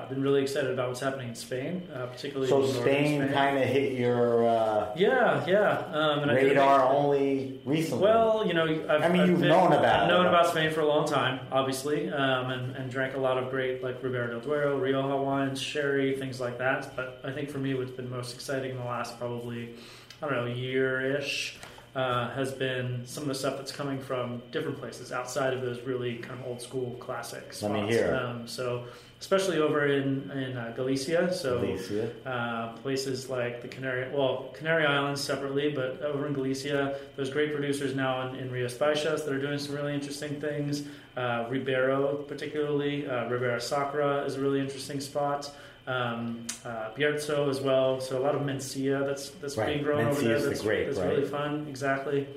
[0.01, 3.34] I've been really excited about what's happening in Spain, uh, particularly So in northern Spain
[3.34, 5.86] kind of hit your uh, Yeah, yeah.
[5.91, 8.03] Um, and I did radar only recently.
[8.03, 10.71] Well, you know, I've, I mean, I've you've been- known about I've known about Spain
[10.71, 14.29] for a long time, obviously, um, and, and drank a lot of great like Ribera
[14.29, 16.95] del Duero, Rioja wines, sherry, things like that.
[16.95, 19.75] But I think for me, what's been most exciting in the last probably
[20.21, 21.58] I don't know year-ish
[21.95, 25.81] uh, has been some of the stuff that's coming from different places outside of those
[25.81, 27.63] really kind of old school classic spots.
[27.63, 28.13] Let me hear.
[28.15, 28.86] Um, so
[29.21, 32.12] especially over in in uh, Galicia, so Galicia.
[32.25, 37.53] uh, places like the Canary, well, Canary Islands separately, but over in Galicia, there's great
[37.53, 40.84] producers now in, in Rías Baixas that are doing some really interesting things.
[41.15, 45.49] Uh, Ribeiro, particularly, uh, Ribera Sacra is a really interesting spot.
[45.88, 48.02] Um, uh, Bierzo as well.
[48.02, 49.67] So a lot of Mencia that's that's Right.
[49.74, 50.36] being grown over Mencia there.
[50.38, 51.10] is the That's, grape, that's right?
[51.10, 51.65] really fun.
[51.69, 52.28] Exactly.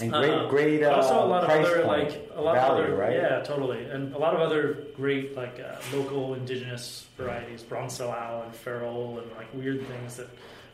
[0.00, 2.10] And great, Uh, great uh, also a lot of other point.
[2.10, 3.14] like a lot value, of other right?
[3.16, 8.54] yeah totally and a lot of other great like uh, local indigenous varieties brancellao and
[8.56, 10.26] ferrol and like weird things that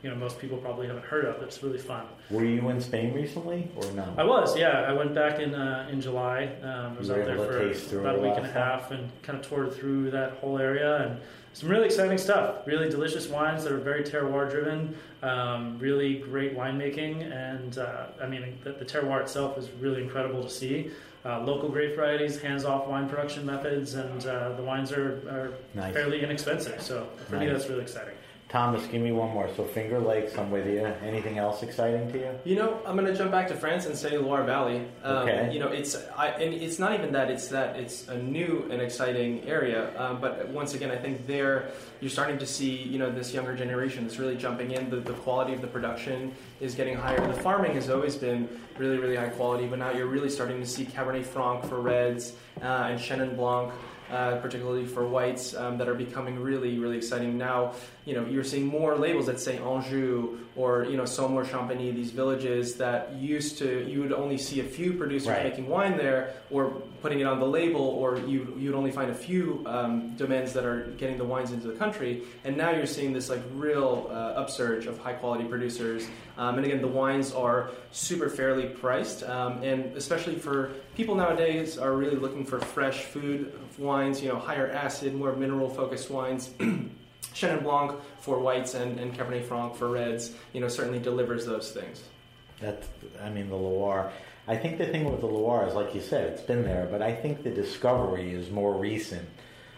[0.02, 2.06] you know most people probably haven't heard of It's really fun.
[2.30, 4.14] Were you in Spain recently or no?
[4.16, 4.82] I was yeah.
[4.88, 8.20] I went back in uh, in July um, I was out there for about a
[8.20, 11.20] week and a half and kind of toured through that whole area and
[11.52, 12.66] some really exciting stuff.
[12.66, 18.26] Really delicious wines that are very terroir driven um, really great winemaking and uh, I
[18.26, 20.90] mean the, the terroir itself is really incredible to see.
[21.22, 25.92] Uh, local grape varieties hands-off wine production methods and uh, the wines are, are Nice.
[25.92, 26.80] fairly inexpensive.
[26.80, 28.14] So for me that's really exciting
[28.50, 29.48] Thomas, give me one more.
[29.54, 30.84] So Finger Lakes, I'm with you.
[31.04, 32.30] Anything else exciting to you?
[32.44, 34.88] You know, I'm going to jump back to France and say Loire Valley.
[35.04, 35.52] Um, Okay.
[35.52, 38.82] You know, it's I, and it's not even that; it's that it's a new and
[38.82, 39.92] exciting area.
[39.96, 43.54] Um, but once again, I think there you're starting to see you know this younger
[43.54, 44.90] generation that's really jumping in.
[44.90, 47.24] The, the quality of the production is getting higher.
[47.24, 50.66] The farming has always been really, really high quality, but now you're really starting to
[50.66, 52.32] see Cabernet Franc for reds
[52.62, 53.72] uh, and Chenin Blanc.
[54.10, 57.72] Uh, particularly for whites um, that are becoming really, really exciting now.
[58.06, 62.10] You know, you're seeing more labels that say Anjou or you know Saumur Champigny, these
[62.10, 65.44] villages that used to you would only see a few producers Right.
[65.44, 66.70] making wine there or
[67.02, 70.64] putting it on the label, or you you'd only find a few um, domains that
[70.64, 72.22] are getting the wines into the country.
[72.44, 76.08] And now you're seeing this like real uh, upsurge of high quality producers.
[76.38, 81.76] Um, and again, the wines are super fairly priced, um, and especially for people nowadays
[81.78, 84.22] are really looking for fresh food wines.
[84.22, 86.50] You know, higher acid, more mineral focused wines.
[87.34, 91.72] Chenin Blanc for whites and, and Cabernet Franc for reds, you know, certainly delivers those
[91.72, 92.02] things.
[92.60, 92.84] That
[93.22, 94.12] I mean, the Loire.
[94.48, 97.02] I think the thing with the Loire is, like you said, it's been there, but
[97.02, 99.28] I think the discovery is more recent.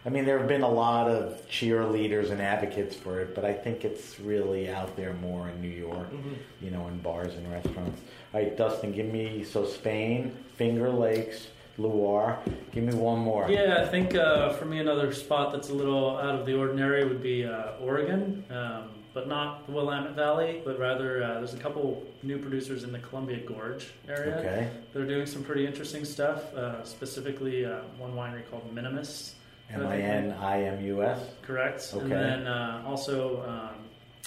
[0.05, 3.53] I mean, there have been a lot of cheerleaders and advocates for it, but I
[3.53, 6.33] think it's really out there more in New York, mm-hmm.
[6.61, 8.01] you know, in bars and restaurants.
[8.35, 11.47] All right, Dustin, give me so Spain, Finger Lakes,
[11.79, 12.39] Loire.
[12.73, 13.51] Give me one more.
[13.51, 17.05] Yeah, I think uh, for me another spot that's a little out of the ordinary
[17.07, 21.59] would be uh, Oregon, um, but not the Willamette Valley, but rather uh, there's a
[21.59, 24.71] couple new producers in the Columbia Gorge area Okay.
[24.93, 26.53] that are doing some pretty interesting stuff.
[26.55, 29.35] Uh, specifically, uh, one winery called Minimus
[29.71, 31.19] M I N I M U S.
[31.43, 31.91] Correct.
[31.95, 32.03] Okay.
[32.03, 33.72] And then uh, also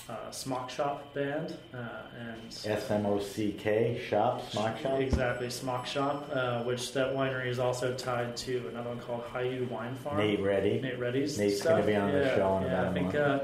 [0.08, 1.78] uh, Smock Shop Band uh,
[2.20, 5.00] and S M O C K shop, smock shop.
[5.00, 9.68] Exactly, Smock Shop, uh, which that winery is also tied to another one called Hiyu
[9.70, 10.18] Wine Farm.
[10.18, 10.80] Nate Ready.
[10.80, 11.40] Nate Ready's.
[11.40, 13.40] Nate's gonna be on the yeah, show in yeah, about I a think uh,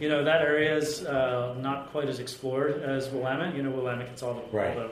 [0.00, 3.54] you know that area is uh, not quite as explored as Willamette.
[3.56, 4.76] You know, Willamette gets all the, Right.
[4.76, 4.90] all the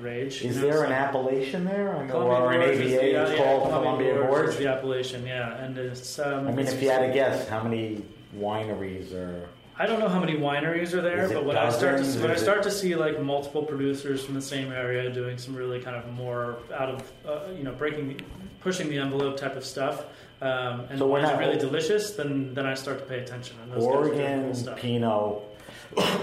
[0.00, 0.42] rage.
[0.44, 1.96] Is you know, there so- an appellation there?
[1.96, 4.56] I know, or an Gorge is AVA the- yeah, it's yeah, called Columbia Gorge.
[4.56, 6.18] the appellation, yeah, and it's.
[6.20, 8.04] Um, I mean, if you had to guess, how many
[8.36, 9.48] wineries are?
[9.80, 12.02] I don't know how many wineries are there, Is it but when I start to
[12.02, 12.20] dozens?
[12.22, 15.38] when I Is it- start to see like multiple producers from the same area doing
[15.38, 18.20] some really kind of more out of uh, you know breaking
[18.60, 20.04] pushing the envelope type of stuff,
[20.42, 23.20] um, and So we're wines are not- really delicious, then then I start to pay
[23.20, 23.56] attention.
[23.62, 24.78] And those guys are doing Oregon cool stuff.
[24.78, 25.42] Pinot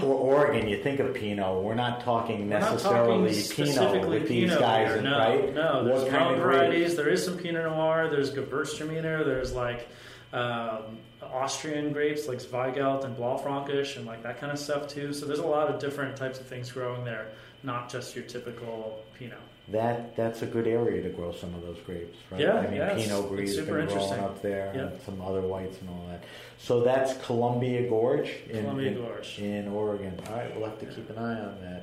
[0.04, 1.62] or Oregon, you think of Pinot.
[1.62, 3.44] We're not talking We're not necessarily talking Pinot
[3.74, 5.02] specifically with these Pinot guys, here.
[5.02, 5.52] no, right?
[5.54, 6.58] No, there's what kind of grapes?
[6.60, 6.96] varieties.
[6.96, 8.08] There is some Pinot Noir.
[8.08, 9.24] There's Gewürztraminer.
[9.24, 9.88] There's like
[10.32, 10.98] um,
[11.32, 15.12] Austrian grapes like Zweigelt and Blaufränkisch and like that kind of stuff too.
[15.12, 17.28] So there's a lot of different types of things growing there,
[17.62, 19.38] not just your typical Pinot.
[19.70, 22.40] That that's a good area to grow some of those grapes, right?
[22.40, 24.18] Yeah, I mean, yeah, Pinot Gris has been growing interesting.
[24.20, 24.80] up there, Yeah.
[24.82, 26.24] and some other whites and all that.
[26.58, 29.38] So that's Columbia Gorge in, Columbia in, Gorge.
[29.38, 30.18] in Oregon.
[30.30, 31.82] All right, we'll have to keep an eye on that.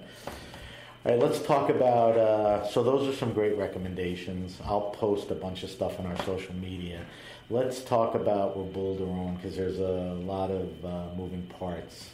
[1.05, 2.17] All right, let's talk about.
[2.17, 4.57] Uh, so those are some great recommendations.
[4.65, 7.01] I'll post a bunch of stuff on our social media.
[7.49, 12.09] Let's talk about Reboule du Rhone because there's a lot of uh, moving parts.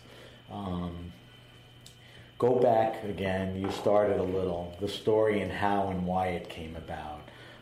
[0.52, 1.14] Um,
[2.38, 3.56] go back again.
[3.56, 7.22] You started a little the story and how and why it came about.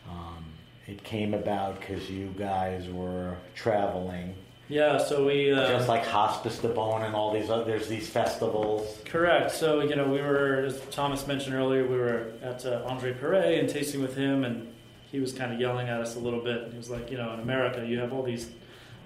[0.10, 0.46] Um,
[0.88, 4.34] it came about because you guys were traveling,
[4.68, 7.66] Yeah, so we uh, just like Hospice de Beaune and all these other.
[7.66, 8.98] There's these festivals.
[9.06, 9.52] Correct.
[9.52, 13.60] So you know, we were, as Thomas mentioned earlier, we were at uh, Andre Perret
[13.60, 14.74] and tasting with him, and
[15.12, 16.70] he was kind of yelling at us a little bit.
[16.72, 18.50] He was like, you know, in America, you have all these,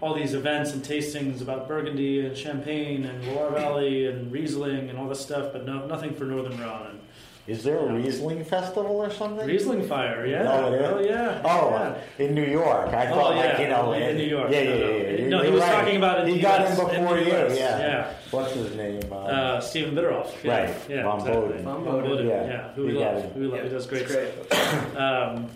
[0.01, 4.97] all these events and tastings about Burgundy and Champagne and Loire Valley and Riesling and
[4.99, 6.99] all this stuff, but no, nothing for Northern Rhone.
[7.45, 7.97] Is there a Yeah.
[8.05, 9.45] Riesling festival or something?
[9.45, 10.49] Rieslingfeier, yeah.
[10.49, 10.87] Oh, it is?
[10.89, 11.41] Oh, yeah.
[11.43, 12.25] Oh, yeah.
[12.25, 12.87] in New York.
[12.93, 14.49] I Oh, thought, like you know, In New York.
[14.49, 14.79] Yeah, yeah, yeah.
[14.85, 15.17] no.
[15.23, 15.27] yeah.
[15.27, 15.71] No, he was right.
[15.73, 17.27] talking about in He the got US, in in before you.
[17.27, 17.55] Yeah.
[17.79, 18.13] yeah.
[18.31, 19.01] What's his name?
[19.11, 20.31] Uh, Uh, Stephen Bitterolf.
[20.41, 20.75] Yeah, Right.
[20.89, 21.41] Yeah, Von exactly.
[21.41, 21.63] Boden.
[21.65, 22.45] Von Vom Boden, yeah.
[22.45, 22.71] Yeah.
[22.75, 23.31] Who we You love.
[23.33, 23.57] Who we love.
[23.57, 24.97] Yeah, He does great it's stuff.
[24.97, 25.49] Um,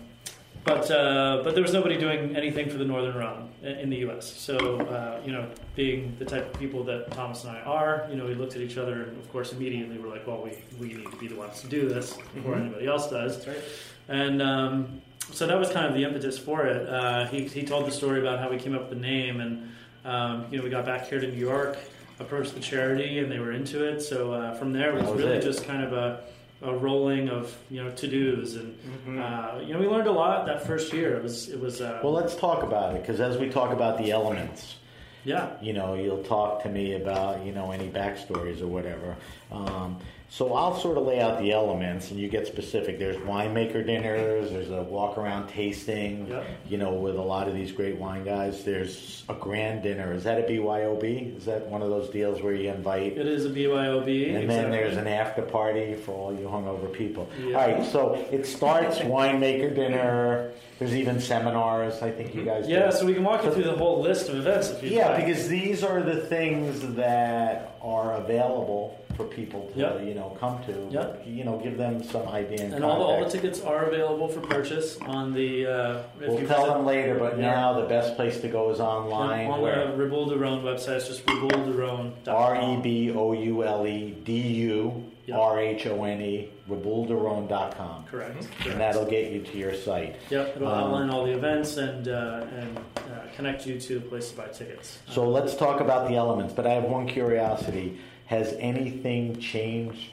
[0.64, 4.26] but uh, but there was nobody doing anything for the Northern Rhone in the U.S.
[4.26, 8.16] So uh, you know, being the type of people that Thomas and I are, you
[8.16, 10.94] know, we looked at each other and of course immediately we're like, well, we, we
[10.94, 12.60] need to be the ones to do this before Mhm.
[12.66, 13.36] anybody else does.
[13.44, 13.64] That's right.
[14.08, 16.88] And um, so that was kind of the impetus for it.
[16.88, 19.68] Uh, he, he told the story about how we came up with the name, and
[20.04, 21.76] um, you know we got back here to New York,
[22.20, 24.00] approached the charity, and they were into it.
[24.00, 25.42] So uh, from there, it was, was really it.
[25.42, 26.20] just kind of a,
[26.62, 29.18] a rolling of you know to dos, and Mhm.
[29.18, 31.14] uh, you know we learned a lot that first year.
[31.16, 33.98] It was it was uh, well, let's talk about it because as we talk about
[33.98, 34.76] the elements,
[35.24, 39.16] yeah you know, you'll talk to me about, you know, any backstories or whatever.
[39.52, 39.98] Um,
[40.30, 42.98] so I'll sort of lay out the elements and you get specific.
[42.98, 46.46] There's winemaker dinners, there's a walk around tasting, Yep.
[46.68, 48.62] you know, with a lot of these great wine guys.
[48.62, 50.12] There's a grand dinner.
[50.12, 51.36] Is that a BYOB?
[51.38, 53.16] Is that one of those deals where you invite?
[53.16, 57.28] it is a BYOB, And then there's an after party for all you hungover people.
[57.42, 57.56] Yeah.
[57.58, 60.50] All right, so it starts winemaker dinner.
[60.78, 62.02] There's even seminars.
[62.02, 62.66] I think you guys.
[62.66, 62.72] do.
[62.72, 62.90] yeah.
[62.90, 65.24] So we can walk you through the whole list of events if you Yeah, like.
[65.26, 70.04] because these are the things that are available for people to Yep.
[70.06, 70.74] you know come to.
[70.90, 71.24] Yep.
[71.26, 72.64] You know, give them some idea.
[72.64, 75.66] And, and all the, all the tickets are available for purchase on the.
[75.66, 77.50] Uh, We'll tell them later, but Yeah.
[77.50, 79.50] now the best place to go is online.
[79.50, 82.34] On where the Reboule du Rhone website, it's just rebouledurhone.com.
[82.34, 85.04] R E B O U L E D U.
[85.30, 88.04] R H O N E rebouledurhone.com.
[88.10, 88.36] Correct.
[88.36, 88.78] And correct.
[88.78, 90.16] that'll get you to your site.
[90.30, 93.00] Yep, it'll Um, outline all the events and uh, and uh,
[93.36, 94.98] connect you to places to buy tickets.
[95.10, 96.54] So let's talk about the elements.
[96.54, 100.10] But I have one curiosity: Has anything changed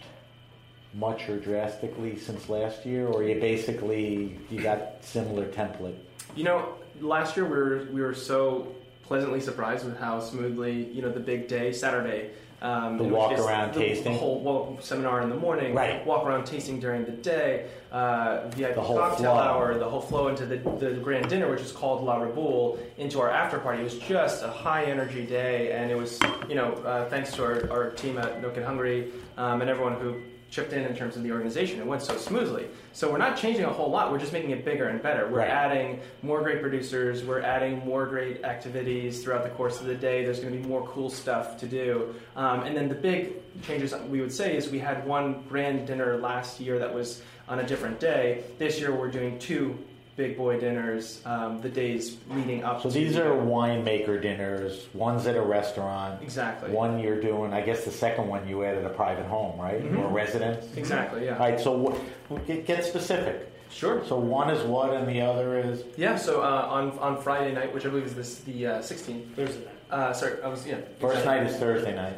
[0.93, 5.97] much or drastically since last year, or you basically you got similar template?
[6.33, 8.73] You know, last year we were we were so
[9.03, 12.31] pleasantly surprised with how smoothly you know the big day Saturday.
[12.61, 14.13] Um, The walk around the, tasting?
[14.13, 16.05] the whole well, seminar in the morning, Right.
[16.05, 19.33] walk around tasting during the day, uh, VIP The cocktail flow.
[19.35, 23.19] hour, the whole flow into the, the grand dinner, which is called La Reboule, into
[23.19, 23.81] our after party.
[23.81, 27.43] It was just a high energy day, and it was you know uh, thanks to
[27.43, 30.21] our, our team at No Kid Hungry um, and everyone who
[30.55, 31.79] chipped in in terms of the organization.
[31.81, 32.67] It went so smoothly.
[32.93, 34.09] So we're not changing a whole lot.
[34.09, 35.27] We're just making it bigger and better.
[35.27, 35.49] We're Right.
[35.49, 37.25] adding more great producers.
[37.25, 40.23] We're adding more great activities throughout the course of the day.
[40.23, 42.15] There's going to be more cool stuff to do.
[42.37, 46.15] Um, and then the big changes we would say is we had one grand dinner
[46.17, 48.45] last year that was on a different day.
[48.57, 49.77] This year we're doing two
[50.15, 52.81] big boy dinners, um, the days leading up.
[52.81, 54.87] So to these the- are winemaker dinners.
[54.93, 56.21] One's at a restaurant.
[56.21, 57.53] exactly One you're doing.
[57.53, 60.65] I guess the second one you added a private home, right, or residence.
[60.77, 61.33] exactly yeah.
[61.33, 61.59] All right.
[61.59, 63.51] So what, get, get specific.
[63.69, 64.05] Sure.
[64.05, 65.83] So one is what, and the other is.
[65.97, 66.15] Yeah.
[66.15, 69.33] So uh, on on Friday night, which I believe is this the uh, 16th.
[69.35, 69.69] Thursday night.
[69.91, 70.77] Uh, sorry, I was yeah.
[70.99, 71.25] First exactly.
[71.25, 72.17] night is Thursday night.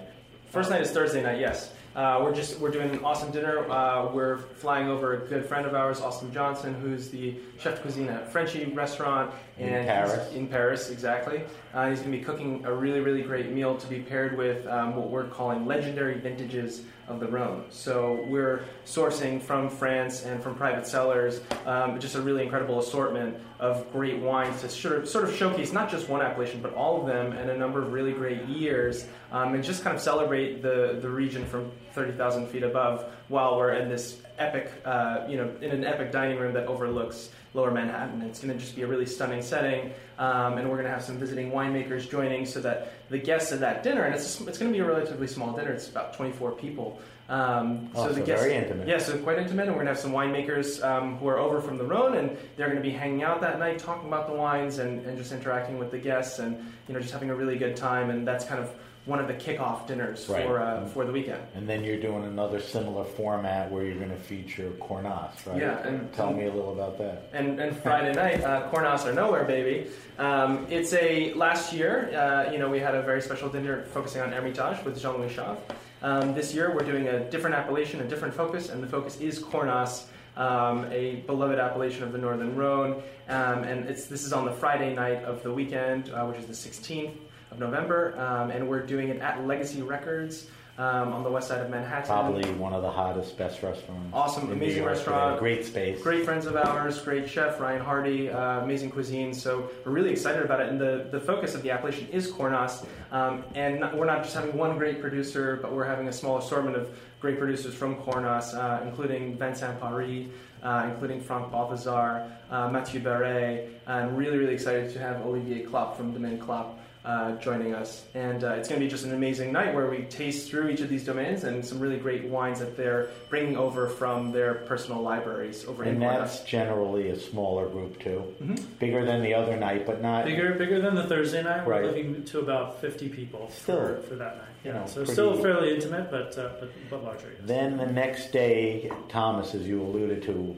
[0.51, 1.39] First night is Thursday night.
[1.39, 3.69] Yes, uh, we're just we're doing an awesome dinner.
[3.71, 7.81] Uh, we're flying over a good friend of ours, Austin Johnson, who's the chef de
[7.81, 10.33] cuisine at Frenchy restaurant In and Paris.
[10.33, 11.41] in Paris, exactly.
[11.73, 14.67] Uh, he's going to be cooking a really really great meal to be paired with
[14.67, 17.63] um, what we're calling legendary vintages of the Rhone.
[17.69, 23.37] So we're sourcing from France and from private cellars, um, just a really incredible assortment
[23.59, 26.99] of great wines to sort of, sort of showcase not just one appellation, but all
[26.99, 30.61] of them and a number of really great years, um, and just kind of celebrate
[30.61, 35.49] the, the region from 30,000 feet above while we're in this epic, uh, you know,
[35.61, 38.21] in an epic dining room that overlooks Lower Manhattan.
[38.21, 41.03] It's going to just be a really stunning setting, um, and we're going to have
[41.03, 44.71] some visiting winemakers joining so that the guests at that dinner, and it's, it's going
[44.71, 47.01] to be a relatively small dinner, it's about 24 people.
[47.29, 48.87] Um, Oh, the so guests, very intimate.
[48.87, 51.59] Yeah, so quite intimate, and we're going to have some winemakers um, who are over
[51.59, 54.33] from the Rhone, and they're going to be hanging out that night, talking about the
[54.33, 57.57] wines, and, and just interacting with the guests, and you know, just having a really
[57.57, 58.11] good time.
[58.11, 58.69] And that's kind of
[59.07, 60.45] one of the kickoff dinners Right.
[60.45, 61.41] for uh, for the weekend.
[61.55, 65.57] And then you're doing another similar format where you're going to feature Cornas, right?
[65.57, 67.29] Yeah, and- tell me a little about that.
[67.33, 69.89] and, and Friday night, uh, Cornas or Nowhere, baby.
[70.19, 72.11] Um, it's a last year.
[72.13, 75.57] Uh, you know, we had a very special dinner focusing on Hermitage with Jean-Louis Chave.
[76.03, 79.39] Um, this year, we're doing a different appellation, a different focus, and the focus is
[79.41, 80.03] Cornas,
[80.35, 83.01] um, a beloved appellation of the Northern Rhone.
[83.29, 86.45] Um, and it's this is on the Friday night of the weekend, uh, which is
[86.45, 87.13] the 16th
[87.57, 91.59] of November, um, and we're doing it at Legacy Records um, on the west side
[91.59, 92.05] of Manhattan.
[92.05, 94.13] Probably one of the hottest, best restaurants.
[94.13, 95.39] Awesome, amazing restaurant.
[95.39, 96.01] Great space.
[96.01, 99.33] Great friends of ours, great chef Ryan Hardy, uh, amazing cuisine.
[99.33, 100.69] So we're really excited about it.
[100.69, 102.85] And the, the focus of the appellation is Cornas.
[103.11, 106.37] Um, and not, we're not just having one great producer, but we're having a small
[106.37, 110.27] assortment of great producers from Cornas, uh, including Vincent Paris,
[110.61, 115.95] uh, including Franck Balthazar, uh, Mathieu Barret, and really, really excited to have Olivier Clape
[115.95, 116.67] from Domaine Clape.
[117.07, 119.99] Uh, joining us, and uh, it's going to be just an amazing night where we
[120.09, 123.87] taste through each of these domains and some really great wines that they're bringing over
[123.87, 126.17] from their personal libraries over in And Cornas.
[126.19, 128.35] that's generally a smaller group too,
[128.77, 131.65] bigger than the other night, but not Bigger, bigger than the Thursday night.
[131.65, 131.85] We're Right.
[131.85, 134.45] looking to about 50 people Still, for, for that night.
[134.65, 137.29] you Yeah, know, so pretty- still fairly intimate, but uh, but, but larger.
[137.39, 137.47] Yes.
[137.47, 140.57] Then the next day, Thomas, as you alluded to,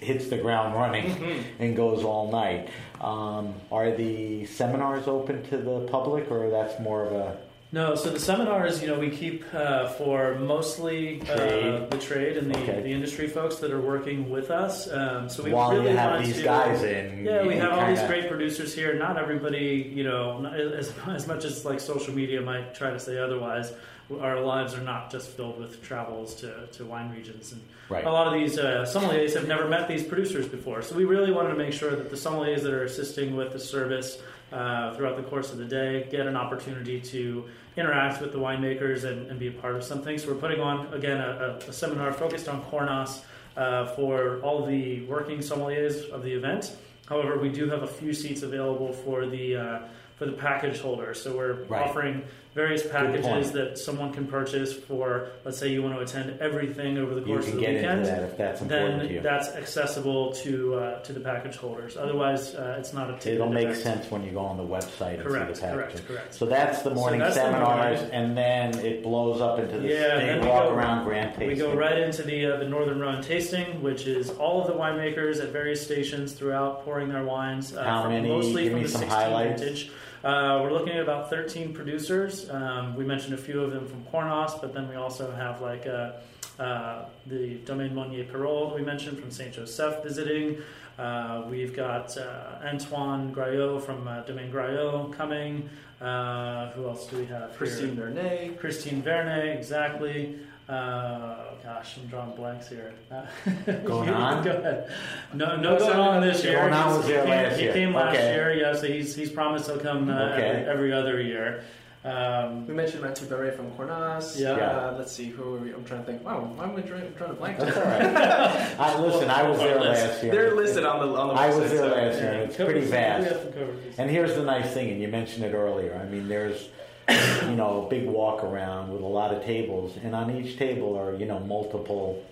[0.00, 1.62] hits the ground running Mm-hmm.
[1.62, 2.70] and goes all night.
[3.00, 7.36] Um, are the seminars open to the public, or that's more of a
[7.72, 11.90] No, so the seminars, you know, we keep uh, for mostly uh, Trade.
[11.90, 12.80] the trade and the, Okay.
[12.80, 14.90] the industry folks that are working with us.
[14.90, 17.24] Um, so we while really you have want these to, guys in?
[17.24, 18.94] Yeah, we have all these great producers here.
[18.94, 23.18] Not everybody, you know, as, as much as like social media might try to say
[23.18, 23.72] otherwise,
[24.20, 27.52] our lives are not just filled with travels to, to wine regions.
[27.52, 28.04] And Right.
[28.04, 30.82] a lot of these uh, sommeliers have never met these producers before.
[30.82, 33.60] So we really wanted to make sure that the sommeliers that are assisting with the
[33.60, 34.18] service
[34.52, 37.44] uh, throughout the course of the day get an opportunity to
[37.76, 40.18] interact with the winemakers and, and be a part of something.
[40.18, 43.22] So we're putting on, again, a, a, seminar focused on Cornas
[43.56, 46.76] uh, for all the working sommeliers of the event.
[47.08, 49.78] However, we do have a few seats available for the uh,
[50.16, 51.22] for the package holders.
[51.22, 51.82] So we're Right.
[51.82, 52.24] offering
[52.56, 55.28] various packages that someone can purchase for.
[55.44, 58.00] Let's say you want to attend everything over the course of the get weekend.
[58.00, 59.20] into that if that's important to Then you.
[59.20, 61.98] that's accessible to uh, to the package holders.
[61.98, 63.34] Otherwise, uh, it's not a ticket.
[63.34, 63.82] It'll make event.
[63.82, 66.08] sense when you go on the website and Correct, see the correct, package.
[66.08, 66.34] correct.
[66.34, 68.14] So that's the morning that's the seminars, morning.
[68.14, 71.48] and then it blows up into the Yeah, then we walk go- around grand tasting.
[71.48, 74.72] We go right into the uh, the Northern Rhone tasting, which is all of the
[74.72, 77.76] winemakers at various stations throughout pouring their wines.
[77.76, 78.28] Uh, How from- many?
[78.30, 79.60] Mostly Give from me the some 16 highlights.
[79.60, 79.90] vintage.
[80.26, 82.50] Uh, we're looking at about 13 producers.
[82.50, 85.86] Um, we mentioned a few of them from Cornas, but then we also have like
[85.86, 86.14] uh,
[86.58, 90.60] uh, the Domaine Monier that we mentioned from Saint Joseph visiting.
[90.98, 95.70] Uh, we've got uh, Antoine Graillot from uh, Domaine Graillot coming.
[96.00, 97.56] Uh, who else do we have?
[97.56, 98.58] Christine Vernet.
[98.58, 100.40] Christine Vernet, exactly.
[100.68, 102.92] Uh, gosh, I'm drawing blanks here.
[103.10, 103.24] Uh,
[103.84, 104.42] Going on?
[104.42, 104.90] Go ahead.
[105.32, 106.54] No, no What's going on this year.
[106.60, 107.72] Going on He's- was he there came, last he year.
[107.72, 108.34] came last Okay.
[108.34, 108.74] year, yeah.
[108.74, 110.42] So he's he's promised he'll come uh, Okay.
[110.42, 111.62] every, every other year.
[112.04, 114.38] Um, We mentioned Mathieu Barret from Cornas.
[114.40, 114.50] Yeah.
[114.52, 115.72] Uh, let's see, who are we?
[115.72, 116.24] I'm trying to think.
[116.24, 117.58] Wow, why am I trying, trying to blank?
[117.58, 118.02] That's all right.
[118.80, 120.32] I, listen, I was there last year.
[120.32, 121.60] They're listed on the on the I website.
[121.60, 123.28] was there so- last year, and it's cover- pretty we vast.
[123.28, 123.98] have to cover this.
[123.98, 125.94] And here's the nice thing, and you mentioned it earlier.
[126.00, 126.68] I mean, there's
[127.08, 130.96] you know a big walk around with a lot of tables, and on each table
[130.98, 132.22] are you know multiple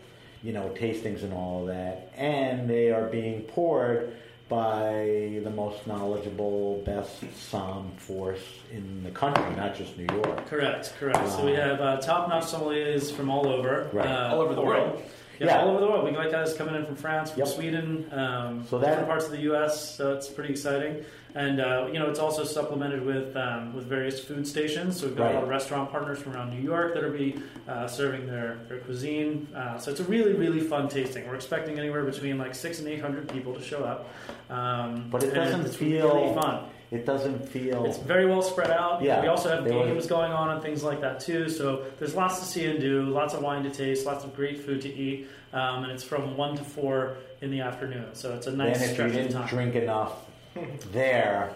[0.42, 4.14] you know tastings and all of that, and they are being poured
[4.48, 10.46] by the most knowledgeable, best Somm force in the country, not just New York.
[10.46, 11.28] Correct, correct.
[11.30, 14.06] So we have uh, top-notch sommeliers from all over, Right.
[14.06, 15.02] uh, All over the world.
[15.40, 15.60] Yeah, Yeah.
[15.62, 16.04] all over the world.
[16.04, 17.48] We got guys coming in from France, from Yep.
[17.48, 19.94] Sweden, um, So that- different parts of the U.S.
[19.96, 21.04] So it's pretty exciting.
[21.36, 25.00] And uh, you know, it's also supplemented with um, with various food stations.
[25.00, 25.30] So we've got Right.
[25.32, 27.34] a lot of restaurant partners from around New York that'll be
[27.66, 29.48] uh, serving their their cuisine.
[29.52, 31.26] Uh, so it's a really really fun tasting.
[31.26, 34.08] We're expecting anywhere between like six and eight hundred people to show up.
[34.48, 36.66] Um, But it doesn't it's feel- really fun.
[36.94, 37.84] It doesn't feel.
[37.86, 39.02] It's very well spread out.
[39.02, 41.48] Yeah, we also have they were- games going on and things like that too.
[41.48, 44.60] So there's lots to see and do, lots of wine to taste, lots of great
[44.64, 48.14] food to eat, um, and it's from one to four in the afternoon.
[48.14, 49.48] So it's a nice then if you didn't time.
[49.48, 50.12] drink enough
[50.92, 51.50] there,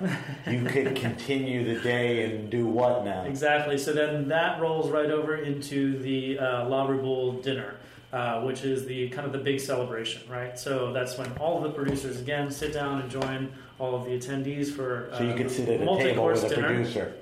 [0.47, 3.23] you could continue the day and do what now?
[3.25, 3.79] Exactly.
[3.79, 7.75] So then that rolls right over into the uh, La Reboule dinner.
[8.11, 10.59] Uh, which is the kind of the big celebration, right?
[10.59, 14.11] So that's when all of the producers again sit down and join all of the
[14.11, 16.67] attendees for uh, So you could sit at a table multi-course with a dinner.
[16.69, 17.15] producer.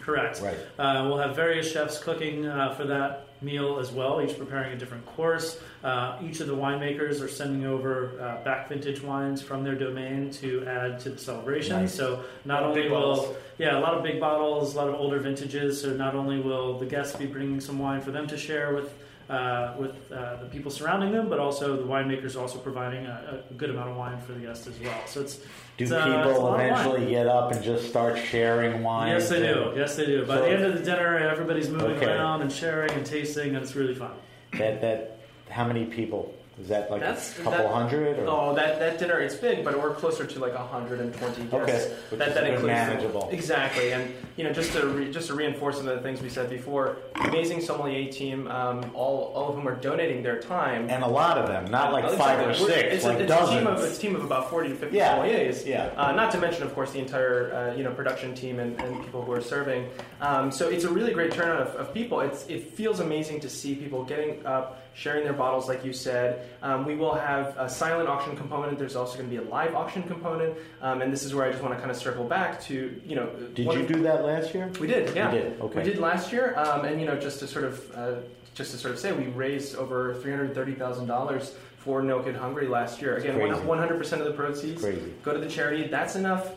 [0.00, 0.40] Correct.
[0.42, 0.56] Right.
[0.78, 4.76] Uh, we'll have various chefs cooking uh, for that meal as well, each preparing a
[4.76, 5.60] different course.
[5.82, 10.30] Uh, each of the winemakers are sending over uh, back vintage wines from their domain
[10.30, 11.76] to add to the celebration.
[11.82, 11.94] Nice.
[11.94, 13.36] So not only will bottles.
[13.58, 15.80] yeah a lot of big bottles, a lot of older vintages.
[15.80, 18.92] So not only will the guests be bringing some wine for them to share with.
[19.28, 23.54] Uh, with uh, the people surrounding them, but also the winemakers also providing a, a
[23.54, 25.00] good amount of wine for the guests as well.
[25.06, 25.36] So it's
[25.78, 29.12] Do it's, uh, people eventually get up and just start sharing wine?
[29.12, 29.72] Yes, they do.
[29.74, 30.26] Yes, they do.
[30.26, 32.12] By So- the end of the dinner, everybody's moving Okay.
[32.12, 34.10] around and sharing and tasting, and it's really fun.
[34.58, 36.34] That that how many people?
[36.60, 38.18] Is that like That's- a couple that- hundred?
[38.20, 38.26] Or?
[38.28, 41.52] Oh, that, that dinner, it's big, but we're closer to like 120 guests.
[41.54, 43.28] Okay, which that, is that includes manageable.
[43.32, 46.28] Exactly, and you know, just to re, just to reinforce some of the things we
[46.28, 50.88] said before, amazing sommelier team, um, all all of whom are donating their time.
[50.90, 52.24] And a lot of them, not like Exactly.
[52.26, 53.50] five or six, it's like a, it's dozens.
[53.50, 55.66] A team, of, it's a team of about 40 to 50 Yeah, sommeliers.
[55.66, 55.90] yeah.
[55.96, 59.02] Uh, not to mention, of course, the entire uh, you know production team and, and
[59.04, 59.88] people who are serving.
[60.20, 62.20] Um, so it's a really great turnout of, of people.
[62.20, 66.48] It's, it feels amazing to see people getting up, sharing their bottles, like you said.
[66.62, 68.78] Um, we will have a silent auction component.
[68.78, 71.50] There's also going to be a live auction component, um, and this is where I
[71.50, 73.26] just want to kind of circle back to you know.
[73.54, 74.70] Did you do that last year?
[74.80, 75.32] we did, yeah.
[75.32, 75.78] You did, okay.
[75.80, 78.14] We did last year, um, and you know, just to sort of, uh,
[78.54, 82.20] just to sort of say, we raised over three hundred thirty thousand dollars for No
[82.20, 83.16] Kid Hungry last year.
[83.16, 84.82] Again, one hundred percent of the proceeds
[85.22, 85.88] go to the charity.
[85.88, 86.52] That's enough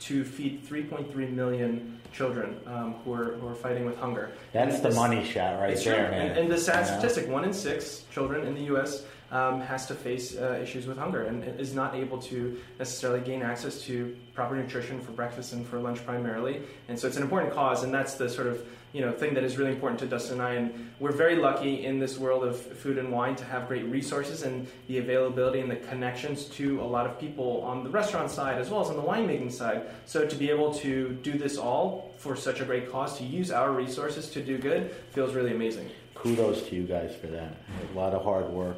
[0.00, 4.32] to feed three point three million children um, who are who are fighting with hunger.
[4.52, 6.28] That's And the this- money shot right there, man.
[6.28, 6.98] And, and the sad know?
[6.98, 9.04] statistic: one in six children in the U.S.
[9.30, 13.40] Um, has to face uh, issues with hunger and is not able to necessarily gain
[13.40, 16.60] access to proper nutrition for breakfast and for lunch primarily.
[16.88, 19.44] And so it's an important cause, and that's the sort of you know thing that
[19.44, 20.54] is really important to Dustin and I.
[20.54, 24.42] And we're very lucky in this world of food and wine to have great resources
[24.42, 28.58] and the availability and the connections to a lot of people on the restaurant side
[28.58, 29.86] as well as on the winemaking side.
[30.06, 33.50] So to be able to do this all for such a great cause, to use
[33.50, 35.90] our resources to do good, feels really amazing.
[36.14, 37.54] Kudos to you guys for that.
[37.92, 38.76] A lot of hard work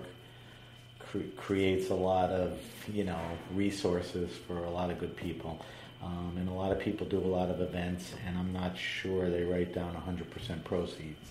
[0.99, 2.59] cre- creates a lot of
[2.93, 3.21] you know
[3.53, 5.61] resources for a lot of good people.
[6.05, 9.31] Um, and a lot of people do a lot of events, and I'm not sure
[9.31, 11.31] they write down 100% proceeds.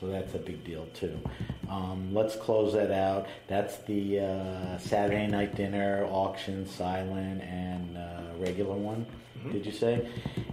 [0.00, 1.18] So that's a big deal too.
[1.68, 3.28] Um, let's close that out.
[3.46, 9.06] That's the uh, Saturday night dinner, auction, silent, and uh, regular one.
[9.50, 10.08] Did you say?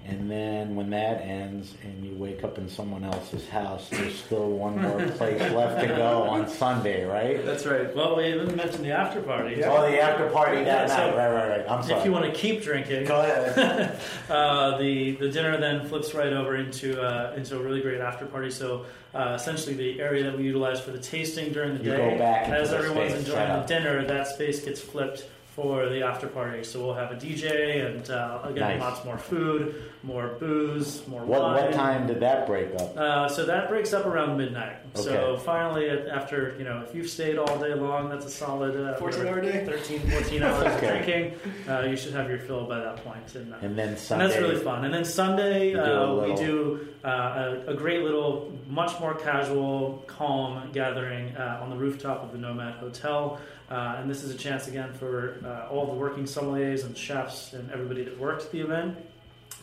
[0.05, 4.49] And then when that ends, and you wake up in someone else's house, there's still
[4.49, 7.45] one more place left to go on Sunday, right?
[7.45, 7.95] That's right.
[7.95, 9.63] Well, we haven't mentioned the after party.
[9.63, 11.11] Oh, the after party that Yeah, night.
[11.11, 11.69] so Right, right, right.
[11.69, 11.99] I'm sorry.
[11.99, 13.99] If you want to keep drinking, go ahead.
[14.29, 18.25] uh, the the dinner then flips right over into uh, into a really great after
[18.25, 18.49] party.
[18.49, 22.11] So uh, essentially, the area that we utilize for the tasting during the You day,
[22.11, 25.27] go back into as the everyone's space, enjoying set the dinner, that space gets flipped
[25.61, 26.63] for the after party.
[26.63, 28.81] So we'll have a DJ and uh, again Nice.
[28.81, 31.53] lots more food, more booze, more What wine.
[31.65, 32.95] what time did that break up?
[32.95, 34.77] Uh, so that breaks up around midnight.
[34.95, 38.95] So finally, after you know, if you've stayed all day long, that's a solid uh,
[38.97, 39.65] 14 hour day?
[39.65, 41.33] 13, 14 hours of drinking.
[41.67, 43.35] Uh, you should have your fill by that point.
[43.35, 44.85] And, uh, And then and that's really fun.
[44.85, 49.13] And then Sunday, do a uh, we do uh, a, a great little, much more
[49.15, 53.39] casual, calm gathering uh, on the rooftop of the Nomad Hotel.
[53.69, 57.53] Uh, and this is a chance again for uh, all the working sommeliers and chefs
[57.53, 58.97] and everybody that worked at the event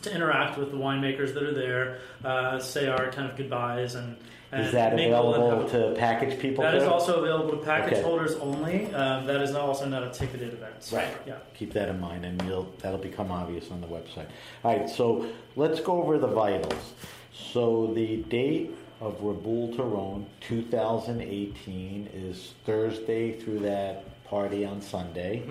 [0.01, 4.15] to interact with the winemakers that are there, uh, say our kind of goodbyes and.
[4.51, 6.63] and Is that available have to package people?
[6.63, 8.01] That is also available to package Okay.
[8.03, 8.93] holders only.
[8.93, 10.75] Um, that is also not a ticketed event.
[10.83, 11.07] So, Right.
[11.25, 11.35] Yeah.
[11.55, 14.27] Keep that in mind, and you'll, that'll become obvious on the website.
[14.63, 16.93] All right, so let's go over the vitals.
[17.33, 25.43] So the date of Reboule du Rhone 2018 is Thursday through that party on Sunday.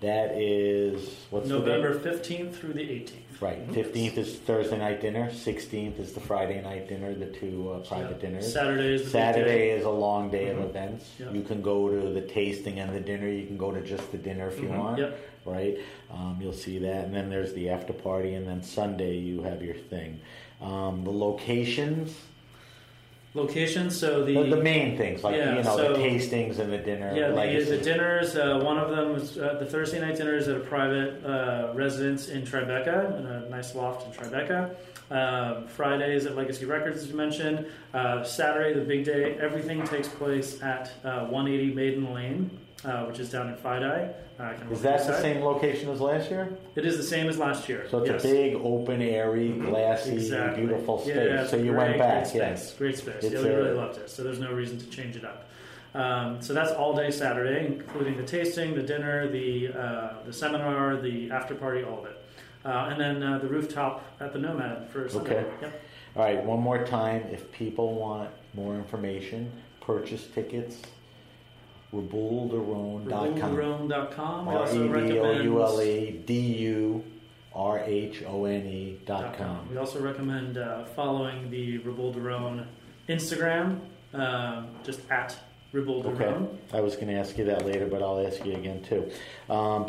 [0.00, 3.12] That is what's November the 15th through the 18th.
[3.40, 3.58] Right.
[3.72, 5.32] Fifteenth is Thursday night dinner.
[5.32, 7.12] Sixteenth is the Friday night dinner.
[7.12, 8.28] The two uh, private Yeah.
[8.28, 8.52] dinners.
[8.52, 10.58] Saturday is the Saturday is a long day Mhm.
[10.58, 11.10] of events.
[11.18, 11.32] Yeah.
[11.32, 13.28] You can go to the tasting and the dinner.
[13.28, 14.78] You can go to just the dinner if you Mhm.
[14.78, 14.98] want.
[14.98, 15.18] Yep.
[15.44, 15.78] Right.
[16.12, 19.60] Um, you'll see that, and then there's the after party, and then Sunday you have
[19.60, 20.20] your thing.
[20.60, 22.14] Um, the locations,
[23.34, 26.70] Location, so the, the, the main things like Yeah, you know so- the tastings and
[26.70, 27.14] the dinner.
[27.16, 28.36] Yeah, the, the dinners.
[28.36, 31.72] Uh, one of them was uh, the Thursday night dinner is at a private uh,
[31.74, 34.74] residence in Tribeca, in a nice loft in Tribeca.
[35.10, 37.66] Um, Fridays at Legacy Records, as you mentioned.
[37.94, 42.50] Uh, Saturday, the big day, everything takes place at uh, 180 Maiden Lane,
[42.84, 44.12] uh, which is down in FiDi.
[44.38, 46.56] Uh, Is that the same location as last year?
[46.74, 47.86] It is the same as last year.
[47.90, 48.24] So it's yes.
[48.24, 50.64] a big, open, airy, glassy, Exactly.
[50.64, 51.14] beautiful space.
[51.16, 52.68] Yeah, so you great, went back, great yes.
[52.68, 52.78] space.
[52.78, 53.24] Great space.
[53.24, 54.10] It's yeah, we a- really loved it.
[54.10, 55.48] So there's no reason to change it up.
[55.94, 60.96] Um, so that's all day Saturday, including the tasting, the dinner, the uh, the seminar,
[60.96, 62.24] the after party, all of it,
[62.64, 65.40] uh, and then uh, the rooftop at the Nomad for Sunday.
[65.40, 65.50] Okay.
[65.60, 65.82] Yep.
[66.16, 67.24] All right, one more time.
[67.30, 69.52] If people want more information,
[69.82, 70.80] purchase tickets.
[71.92, 73.36] rebouledurhone.com.
[73.38, 74.46] rebouledurhone.com.
[74.46, 76.22] We R also E B O U L recommend.
[76.26, 77.04] D U
[77.54, 78.66] R H O N
[79.04, 79.68] dot com.
[79.70, 82.14] We also recommend uh, following the Raboul
[83.08, 83.80] Instagram,
[84.14, 85.36] um, just at
[85.74, 86.24] Raboul Okay.
[86.72, 89.10] I was going to ask you that later, but I'll ask you again too.
[89.50, 89.86] Um,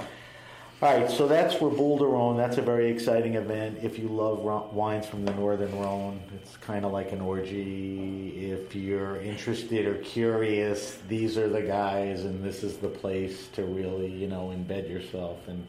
[0.84, 2.36] all right, so that's Reboule du Rhone.
[2.36, 3.80] That's a very exciting event.
[3.82, 8.52] If you love ro- wines from the Northern Rhone, it's kind of like an orgy.
[8.52, 13.64] If you're interested or curious, these are the guys, and this is the place to
[13.64, 15.66] really, you know, embed yourself and,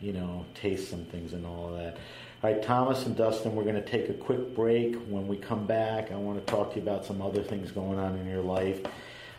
[0.00, 1.98] you know, taste some things and all of that.
[2.42, 4.96] All right, Thomas and Dustin, we're going to take a quick break.
[5.08, 7.98] When we come back, I want to talk to you about some other things going
[7.98, 8.80] on in your life.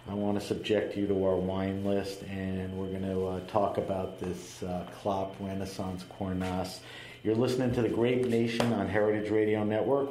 [0.09, 3.77] I want to subject you to our wine list, and we're going to uh, talk
[3.77, 6.79] about this uh, Clape Renaissance Cornas.
[7.23, 10.09] You're listening to the Grape Nation on Heritage Radio Network.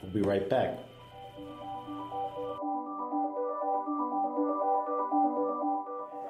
[0.00, 0.78] We'll be right back.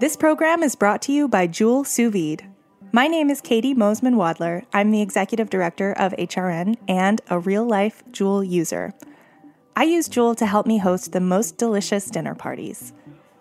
[0.01, 2.49] This program is brought to you by Joule Sous Vide.
[2.91, 4.65] My name is Caity Moseman Wadler.
[4.73, 8.93] I'm the executive director of HRN and a real life Joule user.
[9.79, 12.93] I use Joule to help me host the most delicious dinner parties.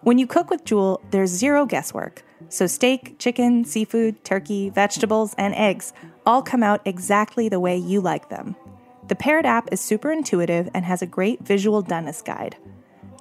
[0.02, 2.24] When you cook with Joule, there's zero guesswork.
[2.48, 5.94] So, steak, chicken, seafood, turkey, vegetables, and eggs
[6.28, 8.56] all come out exactly the way you like them.
[9.08, 12.56] The paired app is super intuitive and has a great visual doneness guide.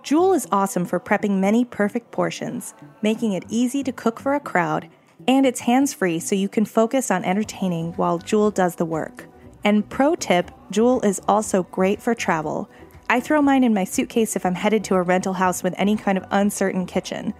[0.02, 4.40] Joule is awesome for prepping many perfect portions, making it easy to cook for a
[4.40, 4.90] crowd,
[5.26, 9.24] and it's hands free so you can focus on entertaining while Joule does the work.
[9.64, 12.68] And pro tip Joule is also great for travel.
[13.08, 15.96] I throw mine in my suitcase if I'm headed to a rental house with any
[15.96, 17.34] kind of uncertain kitchen.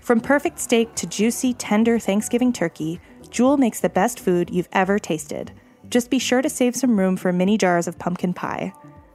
[0.00, 3.00] From perfect steak to juicy, tender Thanksgiving turkey,
[3.30, 5.52] Joule makes the best food you've ever tasted.
[5.88, 8.72] Just be sure to save some room for mini jars of pumpkin pie.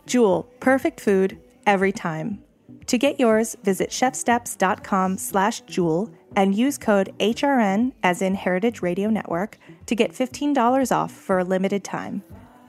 [0.08, 2.44] Joule, perfect food every time.
[2.88, 9.10] To get yours, visit chefsteps.com slash joule and use code HRN, as in Heritage Radio
[9.10, 12.24] Network, to get $15 off for a limited time.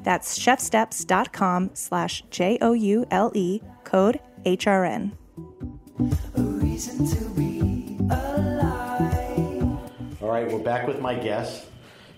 [0.05, 5.12] That's chefsteps.com slash J O U L E, code HRN.
[10.20, 11.66] All right, we're back with my guests,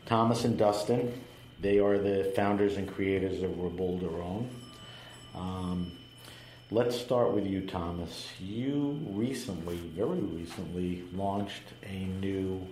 [0.05, 1.22] Thomas and Dustin.
[1.61, 5.93] They are the founders and creators of Reboule du Um,
[6.70, 8.28] let's start with you, Thomas.
[8.41, 12.66] You recently, very recently, launched a new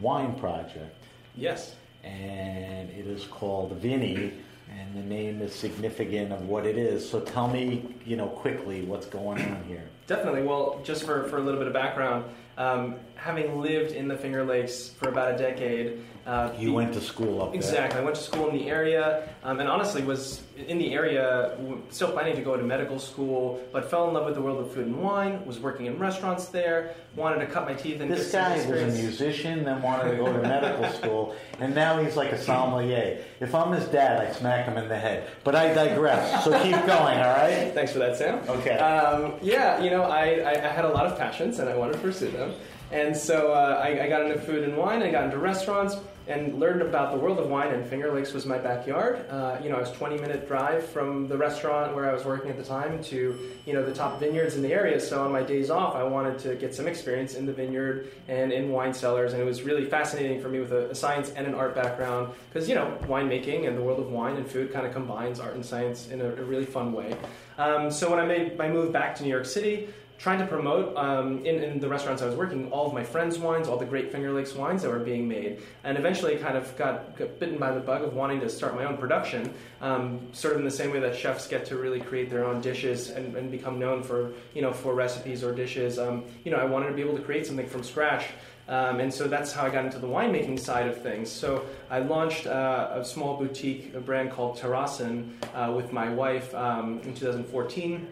[0.00, 0.96] wine project,
[1.34, 1.76] Yes.
[2.02, 4.32] And it is called Vinny,
[4.70, 7.08] and the name is significant of what it is.
[7.08, 9.84] So tell me, you know, quickly what's going on here.
[10.06, 10.42] Definitely.
[10.42, 12.24] Well, just for, for a little bit of background,
[12.58, 16.92] um, having lived in the Finger Lakes for about a decade, uh, You the- went
[16.94, 17.56] to school up there.
[17.56, 18.00] Exactly.
[18.00, 21.56] I went to school in the area, um, and honestly was in the area,
[21.90, 24.72] still planning to go to medical school, but fell in love with the world of
[24.72, 25.44] food and wine.
[25.46, 26.94] Was working in restaurants there.
[27.16, 30.32] Wanted to cut my teeth and This guy was a musician, then wanted to go
[30.32, 33.22] to medical school, and now he's like a sommelier.
[33.40, 35.28] If I'm his dad, I smack him in the head.
[35.44, 36.44] But I digress.
[36.44, 37.72] So keep going, all right?
[37.74, 38.38] Thanks for that, Sam.
[38.48, 38.78] Okay.
[38.78, 41.94] Um, yeah, you know, I, I, I had a lot of passions and I wanted
[41.94, 42.54] to pursue them.
[42.92, 45.96] And so uh, I, I got into food and wine, I got into restaurants,
[46.32, 49.28] and learned about the world of wine, and Finger Lakes was my backyard.
[49.28, 52.50] Uh, you know, I was 20 minute drive from the restaurant where I was working
[52.50, 54.98] at the time to, you know, the top vineyards in the area.
[54.98, 58.50] So on my days off, I wanted to get some experience in the vineyard and
[58.50, 61.46] in wine cellars, and it was really fascinating for me with a, a science and
[61.46, 64.86] an art background because, you know, winemaking and the world of wine and food kind
[64.86, 67.14] of combines art and science in a, a really fun way.
[67.58, 69.88] Um, so when I made my move back to New York City,
[70.22, 73.40] trying to promote um, in, in the restaurants I was working all of my friends'
[73.40, 76.76] wines, all the great Finger Lakes wines that were being made, and eventually kind of
[76.78, 80.54] got, got bitten by the bug of wanting to start my own production, um, sort
[80.54, 83.34] of in the same way that chefs get to really create their own dishes and,
[83.34, 85.98] and become known for you know for recipes or dishes.
[85.98, 88.26] Um, you know, I wanted to be able to create something from scratch.
[88.68, 91.28] Um, and so that's how I got into the winemaking side of things.
[91.28, 96.54] So I launched uh, a small boutique a brand called Terrassen uh, with my wife
[96.54, 98.06] um, in 2014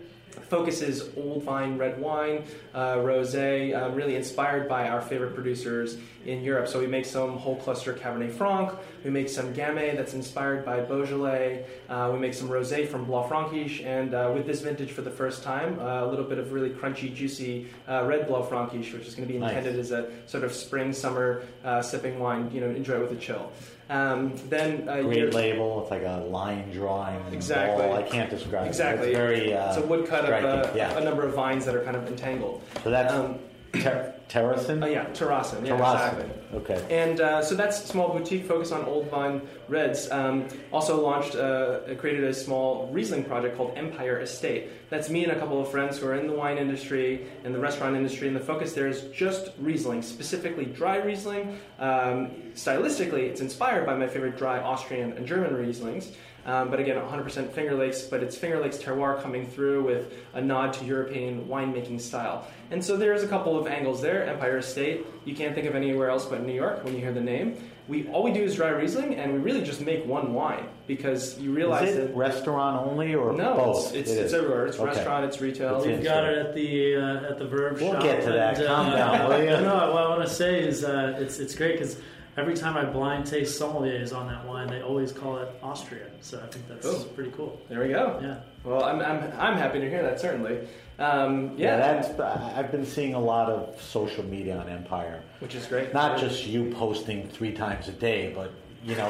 [0.48, 6.42] focuses old vine red wine, uh, rosé, uh, really inspired by our favorite producers in
[6.42, 6.68] Europe.
[6.68, 8.72] So we make some whole cluster Cabernet Franc,
[9.04, 13.84] we make some Gamay that's inspired by Beaujolais, uh, we make some rosé from Blaufrankisch,
[13.84, 16.70] and uh, with this vintage for the first time, uh, a little bit of really
[16.70, 19.86] crunchy, juicy uh, red Blaufrankisch, which is going to be intended Nice.
[19.86, 21.42] as a sort of spring, summer
[21.82, 22.50] sipping wine.
[22.52, 23.52] You know, enjoy it with a chill.
[23.90, 25.82] Um, then uh, Great label.
[25.82, 27.20] It's like a line drawing.
[27.32, 27.86] Exactly.
[27.86, 27.96] Ball.
[27.96, 29.08] I can't describe Exactly.
[29.08, 29.10] it.
[29.10, 29.52] It's very.
[29.52, 30.48] Uh, it's a woodcut striking.
[30.48, 30.96] of uh, yeah.
[30.96, 32.62] a number of vines that are kind of entangled.
[32.84, 33.40] so that's Um,
[33.72, 34.82] ter- Terracin?
[34.82, 35.66] Oh yeah, Terrassen.
[35.66, 36.14] Yeah, Terracin.
[36.14, 36.30] exactly.
[36.54, 37.02] Okay.
[37.02, 40.08] And uh, so that's a small boutique focus on old vine reds.
[40.10, 44.70] Um, also launched, uh, created a small Riesling project called Empire Estate.
[44.88, 47.58] That's me and a couple of friends who are in the wine industry and the
[47.58, 51.58] restaurant industry, and the focus there is just Riesling, specifically dry Riesling.
[51.80, 56.12] Um, stylistically, it's inspired by my favorite dry Austrian and German Rieslings.
[56.46, 60.40] Um, but again, 100% Finger Lakes, but it's Finger Lakes terroir coming through with a
[60.40, 62.46] nod to European winemaking style.
[62.70, 64.24] And so there's a couple of angles there.
[64.26, 67.20] Empire Estate, you can't think of anywhere else but New York when you hear the
[67.20, 67.56] name.
[67.88, 71.36] We all we do is dry Riesling, and we really just make one wine because
[71.40, 73.86] you realize Is it that restaurant only or no, both?
[73.88, 74.34] it's it's, It it's is.
[74.34, 74.66] everywhere.
[74.66, 74.86] It's Okay.
[74.86, 75.78] restaurant, it's retail.
[75.78, 77.80] It's We've got it at the uh, at the Verve.
[77.80, 78.02] We'll shop.
[78.04, 78.58] get to that.
[78.58, 79.50] and, Calm down, will you?
[79.50, 81.96] No, what I want to say is uh, it's it's great because
[82.36, 86.06] every time I blind taste sommeliers on that wine, they always call it Austria.
[86.20, 87.04] So I think that's Cool.
[87.14, 87.60] pretty cool.
[87.68, 88.18] There we go.
[88.22, 88.40] Yeah.
[88.64, 90.68] Well, I'm, I'm, I'm happy to hear that, certainly.
[90.98, 92.20] Um, Yeah, yeah, that's.
[92.20, 95.22] I've been seeing a lot of social media on Empire.
[95.38, 95.94] which is great.
[95.94, 98.52] Not just you posting three times a day, but
[98.82, 99.08] you know,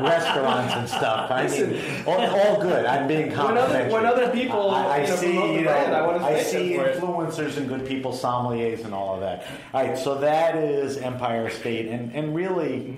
[0.00, 1.30] restaurants and stuff.
[1.30, 2.86] I mean, all, all good.
[2.86, 6.42] I'm being When other- when other people, I, I see, you know, brand, I I
[6.42, 7.00] see for it.
[7.00, 9.46] influencers and good people, sommeliers, and all of that.
[9.74, 12.96] All right, so that is Empire State, and and really.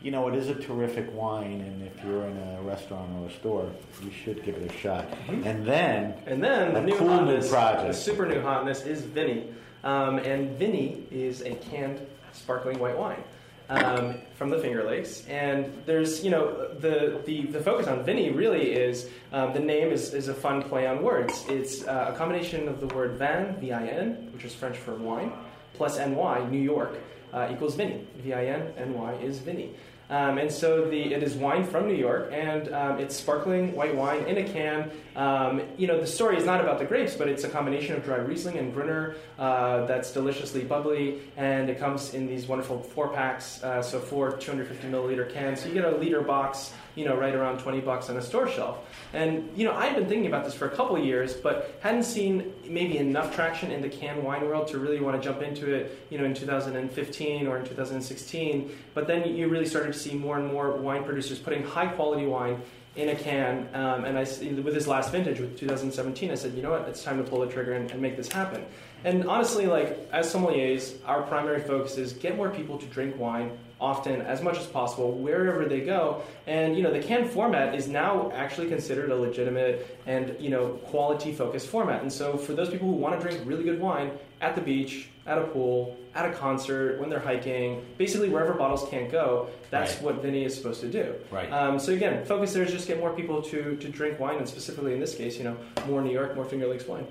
[0.00, 3.32] You know, it is a terrific wine, and if you're in a restaurant or a
[3.32, 3.68] store,
[4.00, 5.08] you should give it a shot.
[5.28, 7.88] And then, And then the new cool new hotness, project.
[7.88, 9.48] the super new hotness is Vinny.
[9.82, 12.00] Um, and Vinny is a canned
[12.32, 13.24] sparkling white wine
[13.68, 15.26] um, from the Finger Lakes.
[15.28, 19.90] And there's, you know, the, the, the focus on Vinny really is um, the name
[19.90, 21.44] is, is a fun play on words.
[21.48, 24.94] It's uh, a combination of the word vin, V I N, which is French for
[24.94, 25.32] wine,
[25.74, 26.98] plus NY, New York,
[27.32, 28.06] uh, equals Vinny.
[28.18, 29.74] V I N, N Y is Vinny.
[30.10, 33.94] Um, and so the, it is wine from New York, and um, it's sparkling white
[33.94, 34.90] wine in a can.
[35.16, 38.04] Um, you know, the story is not about the grapes, but it's a combination of
[38.04, 43.08] dry Riesling and Gruner uh, that's deliciously bubbly, and it comes in these wonderful four
[43.08, 45.60] packs, uh, so four 250 milliliter cans.
[45.60, 48.48] So you get a liter box, you know, right around 20 bucks on a store
[48.48, 48.78] shelf.
[49.12, 52.52] And you know, I'd been thinking about this for a couple years, but hadn't seen
[52.66, 56.06] maybe enough traction in the canned wine world to really want to jump into it,
[56.10, 58.70] you know, in 2015 or in 2016.
[58.94, 62.26] But then you really started to see more and more wine producers putting high quality
[62.26, 62.60] wine
[62.96, 63.68] in a can.
[63.74, 67.04] Um, and I, with this last vintage, with 2017, I said, you know what, it's
[67.04, 68.64] time to pull the trigger and, and make this happen.
[69.04, 73.56] And honestly, like as sommeliers, our primary focus is get more people to drink wine
[73.80, 76.22] often, as much as possible, wherever they go.
[76.46, 80.68] And you know, the canned format is now actually considered a legitimate and you know
[80.86, 82.02] quality focused format.
[82.02, 84.10] And so, for those people who want to drink really good wine
[84.40, 88.88] at the beach, at a pool, at a concert, when they're hiking, basically wherever bottles
[88.88, 90.02] can't go, that's Right.
[90.02, 91.14] what Vinny is supposed to do.
[91.30, 91.52] Right.
[91.52, 94.48] Um, so again, focus there is just get more people to to drink wine, and
[94.48, 95.56] specifically in this case, you know,
[95.86, 97.06] more New York, more Finger Lakes wine.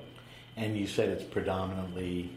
[0.58, 2.30] And you said it's predominantly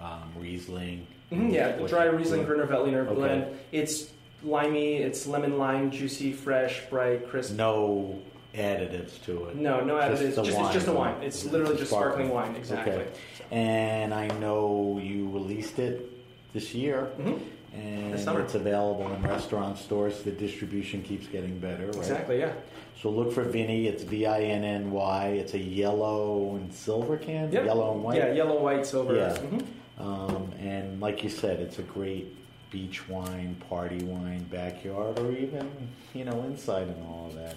[0.00, 1.06] um, Riesling.
[1.32, 3.14] Mhm, yeah, the dry Riesling Gruner Veltliner Okay.
[3.14, 3.44] blend.
[3.72, 4.10] It's
[4.42, 7.54] limey, it's lemon lime, juicy, fresh, bright, crisp.
[7.56, 8.16] No
[8.54, 9.54] additives to it.
[9.56, 10.44] No, no Just additives.
[10.44, 10.64] Just, wine.
[10.66, 11.14] it's just a wine.
[11.22, 12.56] It's literally a just sparkling wine.
[12.56, 12.94] Exactly.
[12.94, 13.06] Okay.
[13.52, 16.08] And I know you released it
[16.52, 17.38] this year, Mhm.
[17.74, 18.40] and This summer.
[18.40, 20.22] it's available in restaurant stores.
[20.22, 21.96] The distribution keeps getting better, right?
[21.96, 22.40] Exactly.
[22.40, 22.52] Yeah.
[23.00, 23.86] So look for Vinny.
[23.86, 25.28] It's V I N N Y.
[25.38, 27.50] It's a yellow and silver can.
[27.52, 27.64] Yep.
[27.66, 28.16] Yellow and white.
[28.18, 29.14] Yeah, yellow, white, silver.
[29.16, 29.36] Yeah.
[29.38, 29.62] Mhm.
[30.00, 32.34] Um, and like you said, it's a great
[32.70, 35.70] beach wine, party wine, backyard, or even
[36.14, 37.56] you know inside and all of that.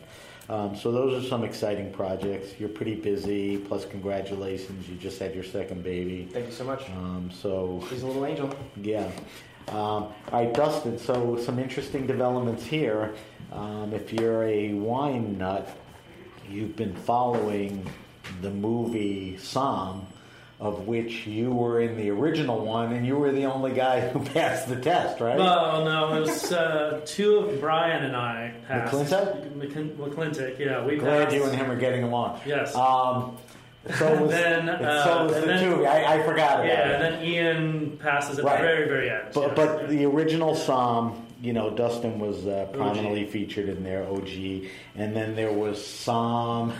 [0.50, 2.60] Um, so those are some exciting projects.
[2.60, 3.58] You're pretty busy.
[3.58, 6.28] Plus, congratulations, you just had your second baby.
[6.32, 6.90] Thank you so much.
[6.90, 8.54] Um, so He's a little angel.
[8.82, 9.10] yeah.
[9.70, 11.00] Um, all right, Dustin.
[11.00, 13.16] So some interesting developments here.
[13.54, 15.70] Um, if you're a wine nut,
[16.50, 17.90] you've been following
[18.42, 20.06] the movie Somm
[20.64, 24.20] of which you were in the original one, and you were the only guy who
[24.34, 25.38] passed the test, right?
[25.38, 28.94] Well, no, it was uh, two of Brian and I passed.
[28.96, 29.52] McClintock?
[29.58, 31.36] McClin- McClintock, yeah, we Glad passed.
[31.36, 32.40] you and him are getting along.
[32.46, 32.74] Yes.
[32.76, 33.36] Um,
[33.98, 35.86] so was, Then, uh, so was the then- two.
[35.86, 37.02] I, I forgot about Yeah, it.
[37.02, 38.62] and then Ian passes at Right.
[38.62, 39.24] the very, very end.
[39.34, 39.54] But yeah.
[39.56, 44.30] but the original Somm, you know, Dustin was uh, prominently featured in there, OG,
[44.96, 46.72] and then there was Somm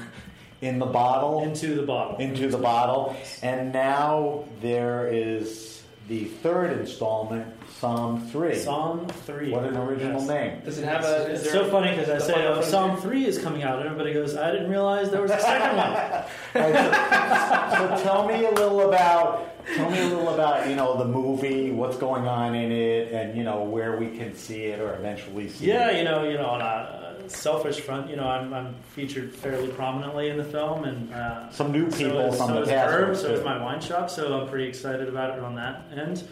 [0.64, 2.18] in the bottle, into the bottle.
[2.18, 7.48] into the bottle, and now there is the third installment,
[7.82, 8.52] Somm three.
[8.56, 9.52] Somm three.
[9.52, 10.30] What an original Yes.
[10.30, 10.62] name!
[10.64, 11.28] Does it have a?
[11.32, 13.86] Is It's there so funny because I say, oh, Somm 3 is coming out, and
[13.88, 15.92] everybody goes, I didn't realize there was a second one.
[16.56, 20.98] Right, so, so tell me a little about tell me a little about you know
[20.98, 24.80] the movie, what's going on in it, and you know where we can see it
[24.80, 25.74] or eventually see it.
[25.74, 25.98] Yeah, it.
[25.98, 27.03] you know, you know, on a
[27.36, 31.72] selfish front, you know, I'm, I'm featured fairly prominently in the film, and uh, Some
[31.72, 34.10] new so people is- from so the is past Herb, so is my wine shop,
[34.10, 36.24] so I'm pretty excited about it on that end.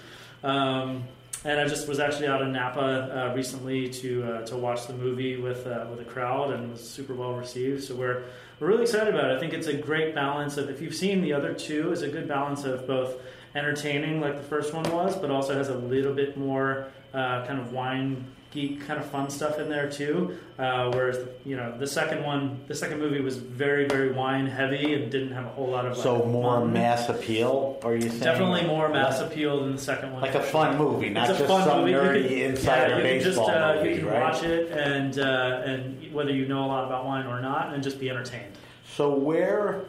[0.43, 1.03] Um,
[1.43, 4.93] and I just was actually out in Napa uh, recently to uh, to watch the
[4.93, 7.83] movie with uh, with a crowd, and was super well received.
[7.83, 8.25] So we're
[8.59, 9.37] we're really excited about it.
[9.37, 12.09] I think it's a great balance of if you've seen the other two, it's a
[12.09, 13.15] good balance of both
[13.55, 17.59] entertaining like the first one was, but also has a little bit more uh, kind
[17.59, 20.37] of wine geek kind of fun stuff in there too.
[20.59, 24.93] Uh, whereas you know the second one, the second movie was very very wine heavy
[24.93, 26.73] and didn't have a whole lot of like, So more fun.
[26.73, 27.79] mass appeal?
[27.83, 28.19] Are you saying?
[28.19, 30.21] Definitely more mass appeal than the second one.
[30.21, 31.93] Like a fun movie, not it's a just fun some movie.
[31.93, 34.21] Nerdy can- insider yeah, can just baseball uh, movie, you can right?
[34.21, 37.81] watch it and uh, and whether you know a lot about wine or not, and
[37.81, 38.53] just be entertained.
[38.95, 39.81] So where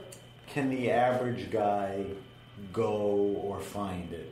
[0.46, 2.04] can the average guy
[2.72, 2.92] go
[3.42, 4.28] or find it?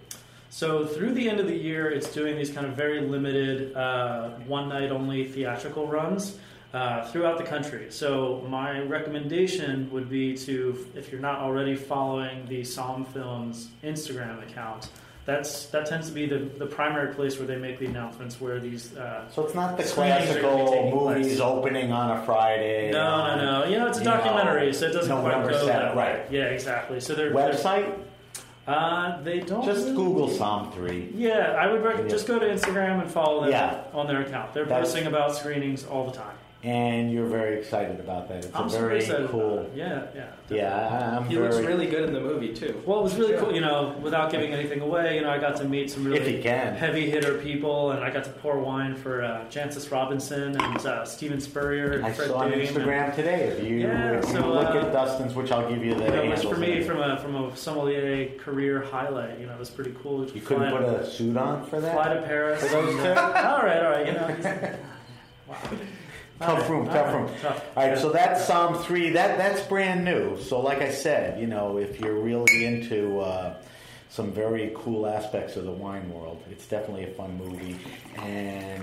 [0.53, 4.31] So through the end of the year, it's doing these kind of very limited, uh,
[4.47, 6.37] one night only theatrical runs
[6.75, 7.87] uh, throughout the country.
[7.91, 14.43] So my recommendation would be to, if you're not already following the Somm Films Instagram
[14.43, 14.89] account,
[15.27, 18.59] that's that tends to be the, the primary place where they make the announcements where
[18.59, 18.97] these.
[18.97, 21.41] Uh, So it's not the Screenings are gonna be classical movies place.
[21.41, 22.91] opening on a Friday.
[22.91, 23.65] no, no, no.
[23.69, 25.97] You know, it's a you know, documentary, so it doesn't November quite go 7th, that
[25.97, 26.03] way.
[26.21, 26.33] right.
[26.33, 26.99] Yeah, exactly.
[27.01, 27.95] So they're they're- Website?
[28.67, 31.13] Uh, they don't Just really- Google Somm 3.
[31.15, 32.15] Yeah, I would recommend Yeah.
[32.17, 33.79] just go to Instagram and follow them Yeah.
[33.93, 34.53] on their account.
[34.55, 36.37] They're That's- posting about screenings all the time.
[36.63, 38.45] And you're very excited about that.
[38.45, 39.61] It's I'm a very cool.
[39.61, 39.73] About it.
[39.77, 40.27] Yeah, yeah.
[40.51, 41.49] Yeah, I- I'm He very.
[41.55, 42.83] looks really good in the movie too.
[42.85, 43.55] Well, it was really cool.
[43.55, 46.43] You know, without giving anything away, you know, I got to meet some really he
[46.43, 46.75] can.
[46.77, 51.07] heavy hitter people, and I got to pour wine for uh, Jancis Robinson and uh,
[51.07, 52.67] Steven Spurrier and I Fred saw on Dame.
[52.67, 53.45] Instagram today.
[53.57, 56.05] If you, Yeah, if you so, look uh, at Dustin's, which I'll give you the
[56.05, 56.87] And, you know, which for me, it.
[56.87, 60.29] from a from a sommelier career highlight, you know, it was pretty cool.
[60.29, 61.95] you couldn't put a suit on for that.
[61.95, 62.63] fly to Paris.
[62.63, 63.09] For those two?
[63.09, 64.07] all right, all right.
[64.07, 64.77] You know,
[65.49, 65.57] wow.
[66.41, 67.31] Tough room, tough right, room.
[67.43, 67.65] tough.
[67.77, 69.11] All right, so that's Somm three.
[69.11, 70.41] That that's brand new.
[70.41, 73.57] So, like I said, you know, if you're really into uh,
[74.09, 77.77] some very cool aspects of the wine world, it's definitely a fun movie.
[78.17, 78.83] And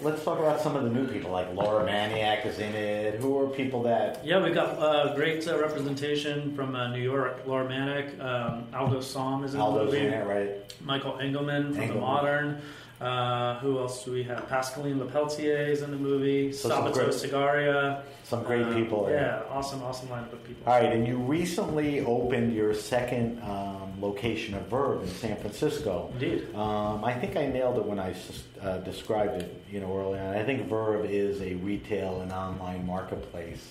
[0.00, 3.14] let's talk about some of the new people, like Laura Maniec is in it.
[3.20, 4.24] Who are people that?
[4.24, 7.42] Yeah, we've got uh, great uh, representation from uh, New York.
[7.46, 10.06] Laura Maniec, um, Aldo Sohm is in Aldo's the movie.
[10.06, 10.74] in it, right?
[10.84, 12.62] Michael Engelmann from The Modern.
[13.00, 14.48] Uh, who else do we have?
[14.48, 16.50] Pascaline Lepeltier is in the movie.
[16.52, 18.02] So Sabato great- Sagaria.
[18.24, 19.06] Some great Uh, people.
[19.10, 20.70] Yeah, awesome, awesome lineup of people.
[20.72, 26.08] All right, and you recently opened your second um, location of Verve in San Francisco.
[26.14, 26.52] Indeed.
[26.54, 28.14] Um, I think I nailed it when I
[28.62, 30.34] uh, described it, you know, early on.
[30.34, 33.70] I think Verve is a retail and online marketplace,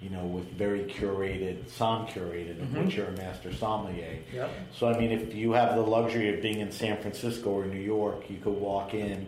[0.00, 2.84] you know, with very curated, som curated, of Mhm.
[2.84, 4.18] which you're a master sommelier.
[4.32, 4.50] Yep.
[4.72, 7.80] So, I mean, if you have the luxury of being in San Francisco or New
[7.80, 9.26] York, you could walk in.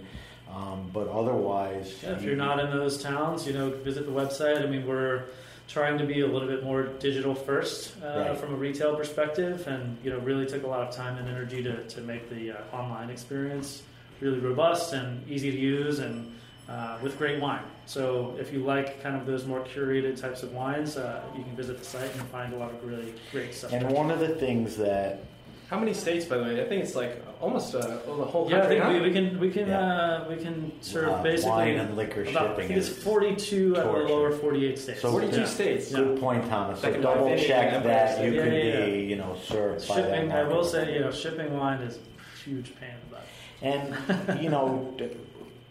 [0.48, 4.12] Um, but otherwise, Yeah, if you- you're not in those towns, you know, visit the
[4.12, 4.62] website.
[4.62, 5.22] I mean, we're
[5.68, 8.36] trying to be a little bit more digital first uh, Right.
[8.38, 11.62] from a retail perspective, and you know, really took a lot of time and energy
[11.62, 13.82] to, to make the uh, online experience
[14.20, 16.32] really robust and easy to use, and
[16.68, 17.62] uh, with great wine.
[17.94, 21.56] So, if you like kind of those more curated types of wines, uh, you can
[21.56, 23.72] visit the site and find a lot of really great stuff.
[23.72, 25.24] And one of the things that
[25.68, 26.62] How many states, by the way?
[26.62, 29.50] I think it's like almost uh, the whole yeah, I think we, we can we
[29.50, 29.80] can Yeah.
[29.80, 33.86] uh, we can serve uh, basically wine and liquor about, I think it's 42 out
[33.86, 35.00] of the lower 48 states.
[35.00, 35.44] So- 42 Yeah.
[35.46, 35.92] states.
[35.92, 36.80] Good point, Thomas.
[36.82, 38.44] So double check that Empire you State.
[38.44, 39.08] could Yeah, yeah, be, yeah.
[39.10, 40.10] you know, served by that.
[40.14, 43.26] shipping, I will say, you know, shipping wine is a huge pain in the butt.
[43.62, 45.08] And you know, d-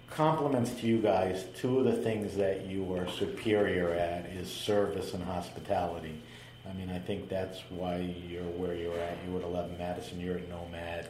[0.10, 1.45] compliments to you guys.
[1.57, 6.22] Two of the things that you are superior at is service and hospitality.
[6.70, 9.18] I mean, I think that's why you're where you're at.
[9.26, 10.20] You were at 11 Madison.
[10.20, 11.10] You're at Nomad.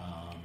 [0.00, 0.36] Um,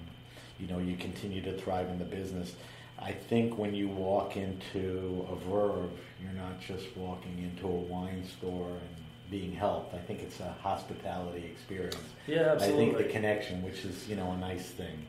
[0.59, 2.55] you know, you continue to thrive in the business.
[2.99, 5.91] I think when you walk into a Verve,
[6.21, 9.93] you're not just walking into a wine store and being helped.
[9.93, 11.97] I think it's a hospitality experience.
[12.27, 12.83] Yeah, absolutely.
[12.83, 15.05] I think the connection, which is you know a nice thing.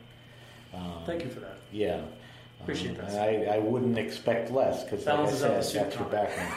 [0.73, 1.57] Um, Thank you for that.
[1.71, 2.01] Yeah.
[2.61, 3.11] Appreciate that.
[3.11, 5.95] and I, I wouldn't expect less because, like I Balances out said, the soup that's
[5.95, 6.53] your background.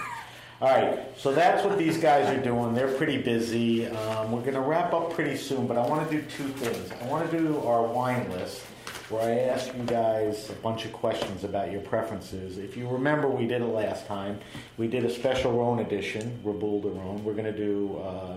[0.60, 2.74] All right, so that's what these guys are doing.
[2.74, 3.86] They're pretty busy.
[3.86, 6.90] Um, we're going to wrap up pretty soon, but I want to do two things.
[7.00, 8.60] I want to do our wine list
[9.08, 12.58] where I ask you guys a bunch of questions about your preferences.
[12.58, 14.38] If you remember, we did it last time.
[14.76, 17.24] We did a special Rhone edition, Reboule du Rhone.
[17.24, 17.96] We're going to do.
[17.98, 18.34] Uh,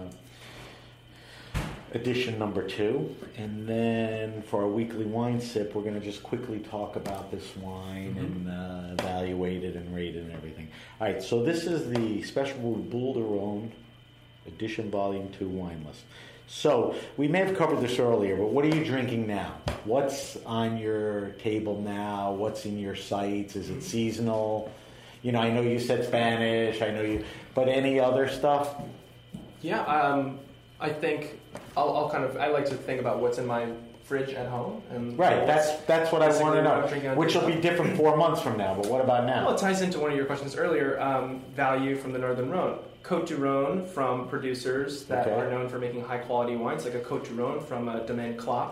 [1.93, 3.15] edition number two.
[3.37, 7.55] And then for our weekly wine sip, we're going to just quickly talk about this
[7.57, 10.69] wine and uh, evaluate it and rate it and everything.
[10.99, 13.71] All right, so this is the Special Boule de Rhone
[14.47, 16.01] edition volume two wine list.
[16.47, 19.55] So we may have covered this earlier, but what are you drinking now?
[19.85, 22.33] What's on your table now?
[22.33, 23.55] What's in your sights?
[23.55, 24.71] Is it seasonal?
[25.21, 26.81] You know, I know you said Spanish.
[26.81, 27.23] I know you,
[27.55, 28.75] but any other stuff?
[29.61, 30.39] Yeah, um,
[30.81, 31.39] I think
[31.75, 33.67] I'll, I'll kind of I like to think about what's in my
[34.03, 37.15] fridge at home and Right, that's that's what I want to what I'm drinking know.
[37.17, 38.73] Which will be different four months from now.
[38.75, 39.49] But what about Well, now?
[39.53, 40.99] it ties into one of your questions earlier.
[40.99, 42.79] Um, value from the Northern Rhone.
[43.01, 45.35] Cote du Rhone from producers that Okay.
[45.35, 48.37] are known for making high quality wines, like a Cote du Rhone from a Domaine
[48.37, 48.69] Clape.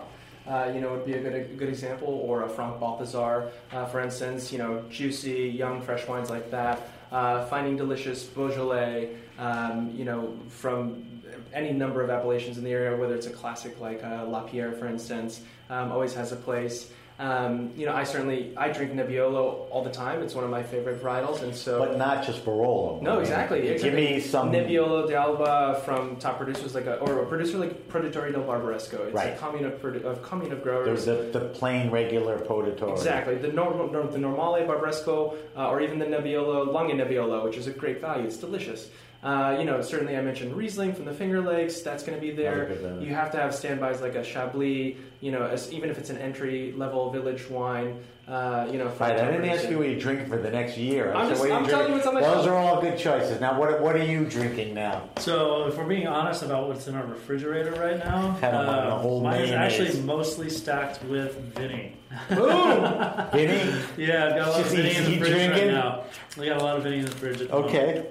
[0.48, 3.84] Uh, you know, would be a good, a good example, or a Franck Balthazar, uh,
[3.86, 4.50] for instance.
[4.50, 6.88] You know, juicy, young, fresh wines like that.
[7.12, 9.10] Uh, finding delicious Beaujolais.
[9.38, 11.04] Um, you know, from
[11.52, 14.86] any number of appellations in the area, whether it's a classic like uh, Lapierre, for
[14.86, 16.90] instance, um, always has a place.
[17.18, 20.22] Um, you know, I certainly I drink Nebbiolo all the time.
[20.22, 23.00] It's one of my favorite varietals, and so But not just Barolo.
[23.02, 23.60] no, exactly.
[23.62, 24.00] Give exactly.
[24.14, 24.50] me some.
[24.50, 29.06] Nebbiolo d'Alba from top producers like a, or a producer like Produttori del Barbaresco.
[29.06, 29.34] It's Right.
[29.34, 31.04] a commune of, of commune of There's growers.
[31.04, 32.92] the, the plain regular Podatore.
[32.92, 33.36] Exactly.
[33.36, 37.66] The, nor- nor- the Normale Barbaresco uh, or even the Nebbiolo, Langhe Nebbiolo, which is
[37.66, 38.24] a great value.
[38.24, 38.88] It's delicious.
[39.22, 41.80] Uh, you know, certainly I mentioned Riesling from the Finger Lakes.
[41.82, 42.64] That's going to be there.
[42.64, 43.08] Another good value.
[43.08, 46.18] You have to have standbys like a Chablis, you know, as, even if it's an
[46.18, 48.88] entry level village wine, uh, you know.
[48.88, 51.14] from Right, I top didn't ask you what you drink for the next year.
[51.14, 52.48] I I'm said, just- what I'm you telling you what's on my Those shelf.
[52.48, 53.40] are all good choices.
[53.40, 55.08] Now, what what are you drinking now?
[55.18, 58.66] So, if we're being honest about what's in our refrigerator right now, Had 'em on
[58.66, 59.80] the uh, whole mine is mayonnaise.
[59.80, 61.94] actually mostly stacked with Vinny.
[62.28, 63.72] Vinny?
[63.96, 66.04] Yeah, I've got a lot of Is Vinny in the he fridge right now.
[66.36, 67.40] We got a lot of Vinny in the fridge.
[67.40, 68.06] At the moment.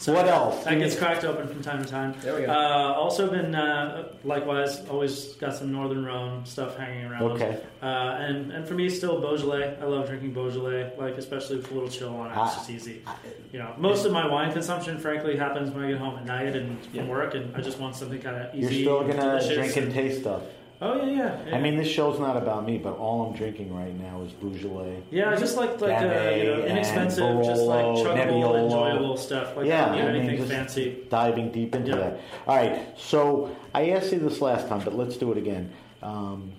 [0.00, 0.64] So what else?
[0.64, 2.14] That gets cracked open from time to time.
[2.22, 2.50] There we go.
[2.50, 7.22] Uh, also been uh, likewise always got some Northern Rhone stuff hanging around.
[7.32, 7.60] Okay.
[7.82, 7.86] Uh,
[8.18, 9.76] and and for me, still Beaujolais.
[9.78, 12.42] I love drinking Beaujolais, like especially with a little chill on it.
[12.42, 13.02] It's just easy.
[13.52, 16.56] You know, most of my wine consumption, frankly, happens when I get home at night
[16.56, 18.76] and from work, and I just want something kind of easy.
[18.76, 20.42] You're still gonna drink and and- taste stuff.
[20.82, 21.56] Oh yeah, yeah, yeah.
[21.56, 25.02] I mean, this show's not about me, but all I'm drinking right now is Beaujolais.
[25.10, 29.56] Yeah, just like like uh, you know, inexpensive, just like Barolo, chuggable, enjoyable stuff.
[29.56, 31.04] Like yeah, I mean, anything fancy.
[31.10, 31.96] diving deep into Yeah.
[31.96, 32.20] that.
[32.46, 35.70] All right, so I asked you this last time, but let's do it again.
[36.02, 36.52] Um,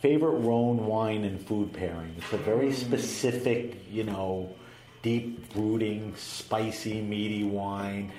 [0.00, 2.14] favorite Rhone wine and food pairing.
[2.16, 4.50] It's a very specific, you know,
[5.02, 8.12] deep brooding, spicy, meaty wine.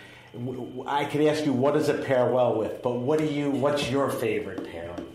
[0.86, 3.50] I could ask you what does it pair well with, but what do you?
[3.50, 5.08] What's your favorite pairing?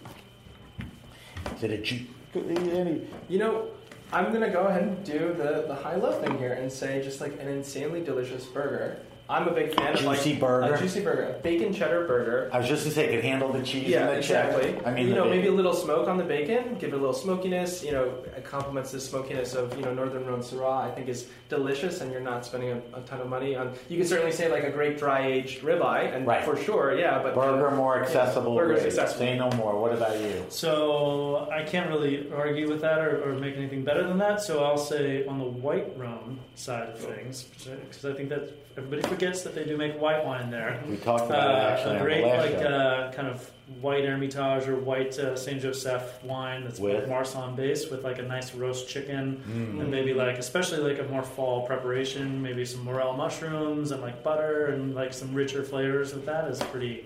[2.34, 3.09] It?
[3.28, 3.68] You know,
[4.12, 7.20] I'm gonna go ahead and do the, the high low thing here and say just
[7.20, 8.98] like an insanely delicious burger.
[9.29, 10.75] I'm a big fan of Juicy like burger?
[10.75, 12.51] a juicy burger, a bacon cheddar burger.
[12.53, 14.59] I was just gonna say, it could handle the cheese Yeah, and the cheddar.
[14.61, 14.85] exactly.
[14.87, 16.99] I mean, you the know, maybe a little smoke on the bacon, give it a
[16.99, 17.83] little smokiness.
[17.83, 18.05] You know,
[18.37, 20.83] it complements the smokiness of you know Northern Rhone Syrah.
[20.83, 23.72] I think is delicious, and you're not spending a, a ton of money on.
[23.89, 26.45] You can certainly say like a great dry aged ribeye, and Right.
[26.45, 27.22] for sure, yeah.
[27.22, 28.55] But uh, burger more accessible.
[28.55, 28.87] burger's grade.
[28.93, 29.18] accessible.
[29.27, 29.81] Say no more.
[29.81, 30.45] What about you?
[30.51, 34.43] So I can't really argue with that or, or make anything better than that.
[34.43, 39.03] So I'll say on the white Rhone side of things, because I think that everybody
[39.15, 40.81] forgets that they do make white wine there.
[40.89, 42.67] We talked about it Uh, actually a on great the last like show.
[42.69, 43.51] uh, kind of
[43.81, 46.97] white Hermitage or white uh, Saint Joseph wine that's With?
[46.97, 49.81] with Marsanne base with like a nice roast chicken Mm.
[49.81, 54.23] and maybe like especially like a more fall preparation, maybe some morel mushrooms and like
[54.23, 57.05] butter and like some richer flavors of that is pretty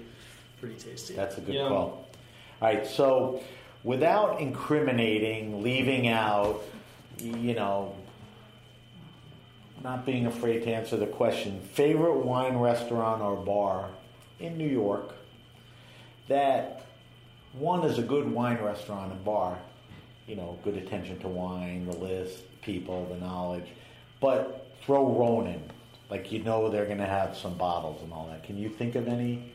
[0.60, 1.14] pretty tasty.
[1.14, 1.68] That's a good Yeah.
[1.68, 2.06] call.
[2.60, 3.40] All right, so
[3.84, 6.64] without incriminating, leaving out,
[7.18, 7.94] you know,
[9.82, 13.90] not being afraid to answer the question, favorite wine restaurant or bar
[14.40, 15.14] in New York
[16.28, 16.84] that
[17.54, 19.58] one is a good wine restaurant and bar,
[20.26, 23.64] you know, good attention to wine, the list, people, the knowledge,
[24.20, 25.62] but throw Ronin.
[26.10, 28.42] Like you know they're going to have some bottles and all that.
[28.44, 29.52] Can you think of any?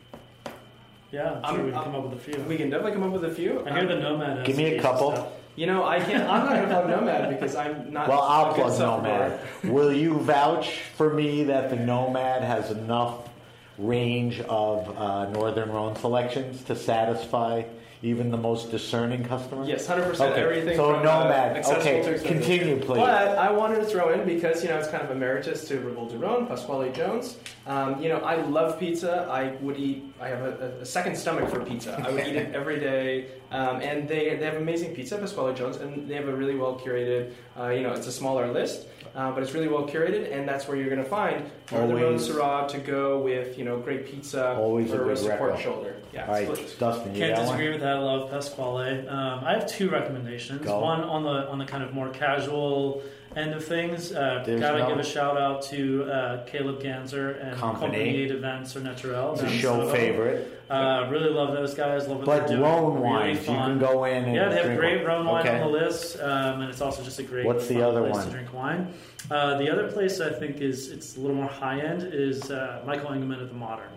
[1.12, 2.44] yeah, I'm I'm- sure we can I'm- come up with a few.
[2.44, 3.64] we can definitely come up with a few.
[3.66, 4.38] I hear the um, Nomad.
[4.40, 5.12] has Give me a couple.
[5.12, 5.28] stuff.
[5.56, 6.24] You know, I can't.
[6.24, 8.08] I'm not gonna plug Nomad because I'm not.
[8.08, 8.80] Well, I'll a plug.
[8.80, 9.40] Nomad.
[9.64, 13.30] Will you vouch for me that the Nomad has enough
[13.78, 17.64] range of uh, Northern Rhone selections to satisfy
[18.04, 19.66] even the most discerning customer?
[19.66, 20.34] Yes, hundred percent.
[20.34, 20.76] Okay, Everything.
[20.76, 21.54] so from, Nomad.
[21.54, 23.00] Uh, accessible Okay, continue, please.
[23.00, 26.10] But I wanted to throw in because you know it's kind of emeritus to Reboule
[26.10, 27.38] du Rhone, Pasquale Jones.
[27.66, 29.28] Um, you know, I love pizza.
[29.32, 30.04] I would eat.
[30.20, 32.04] I have a, a second stomach for pizza.
[32.06, 33.32] I would eat it every day.
[33.52, 36.78] Um, and they they have amazing pizza, Pasquale Jones, and they have a really well
[36.78, 37.34] curated.
[37.58, 38.88] Uh, you know, it's a smaller list.
[39.16, 42.06] Uh, but it's really well curated, and that's where you're going to find Northern Rhone
[42.06, 45.60] Always- Syrah to go with you know great pizza Always a for good support reco.
[45.62, 45.96] shoulder.
[46.12, 46.76] Yeah, All right, split.
[46.80, 47.74] Dustin, you Can't disagree one?
[47.74, 47.98] with that.
[47.98, 49.08] I love Pasquale.
[49.08, 50.62] Um, I have two recommendations.
[50.66, 50.80] Go.
[50.80, 53.04] One on the on the kind of more casual
[53.36, 54.12] end of things.
[54.12, 57.88] Uh, There's gotta no- give a shout out to uh, Caleb Ganzer and Company.
[57.98, 59.34] Compagnie des Vins Surnaturels.
[59.34, 59.92] It's a down in show Soho.
[59.94, 60.60] favorite.
[60.70, 62.08] Uh, really love those guys.
[62.08, 62.62] Love what But they're doing.
[62.70, 63.70] Rhone really wines, you fun.
[63.72, 65.06] can go in and yeah, they have drink great one.
[65.06, 65.60] Rhone wine Okay.
[65.62, 67.46] on the list, um, and it's also just a great.
[67.46, 68.26] What's the fun other place one?
[68.28, 68.94] To drink wine.
[69.30, 72.82] Uh, the other place I think is it's a little more high end is uh,
[72.86, 73.90] Michael Engelmann at the Modern.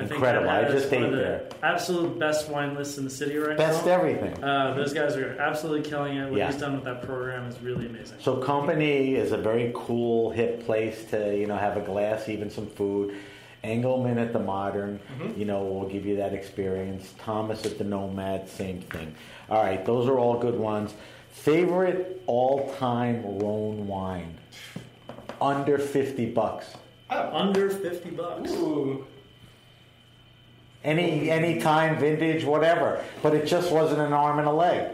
[0.00, 0.48] I Incredible.
[0.50, 1.48] I think that has just one ate of the there.
[1.62, 3.56] absolute best wine lists in the city right now.
[3.56, 3.92] Best now.
[3.92, 4.42] everything.
[4.42, 6.30] Uh, those guys are absolutely killing it.
[6.30, 6.46] What Yeah.
[6.50, 8.18] he's done with that program is really amazing.
[8.20, 12.50] So company is a very cool, hip place to you know have a glass, even
[12.50, 13.14] some food.
[13.62, 15.38] Engelmann at the Modern, Mm-hmm.
[15.38, 17.12] you know, will give you that experience.
[17.22, 19.14] Thomas at the Nomad, same thing.
[19.50, 20.94] All right, those are all good ones.
[21.30, 24.38] Favorite all-time Rhone wine,
[25.40, 26.74] under fifty bucks.
[27.10, 28.50] Under fifty bucks.
[28.52, 29.04] Ooh.
[30.82, 33.04] Any any time, vintage, whatever.
[33.22, 34.92] But it just wasn't an arm and a leg.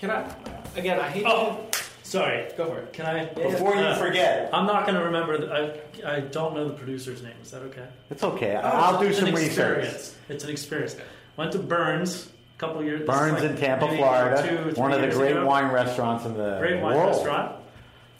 [0.00, 0.34] Can I?
[0.76, 1.24] Again, I hate.
[1.26, 1.60] Oh,
[2.02, 2.48] sorry.
[2.56, 2.92] go for it.
[2.92, 3.26] Can I?
[3.26, 5.38] Before you Uh, forget, I'm not going to remember.
[5.38, 7.34] The, I I don't know the producer's name.
[7.42, 7.86] Is that okay?
[8.10, 8.56] it's okay.
[8.56, 9.84] I'll do It's some research.
[9.84, 10.14] experience.
[10.28, 10.96] It's an experience.
[11.36, 12.26] Went to Bern's
[12.56, 13.00] a couple years.
[13.06, 15.30] this is Bern's like in Tampa, maybe Florida, two, three one of the years great
[15.32, 15.46] ago.
[15.46, 17.10] wine restaurants in the Great wine world.
[17.16, 17.56] restaurant.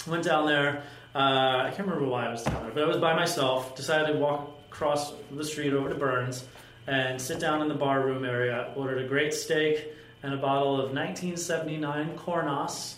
[0.06, 0.82] Went down there.
[1.14, 1.18] Uh,
[1.66, 3.74] I can't remember why I was down there, but I was by myself.
[3.76, 6.44] Decided to walk across the street over to Bern's
[6.88, 8.72] and sit down in the bar room area.
[8.74, 12.96] Ordered a great steak and a bottle of 1979 Cornas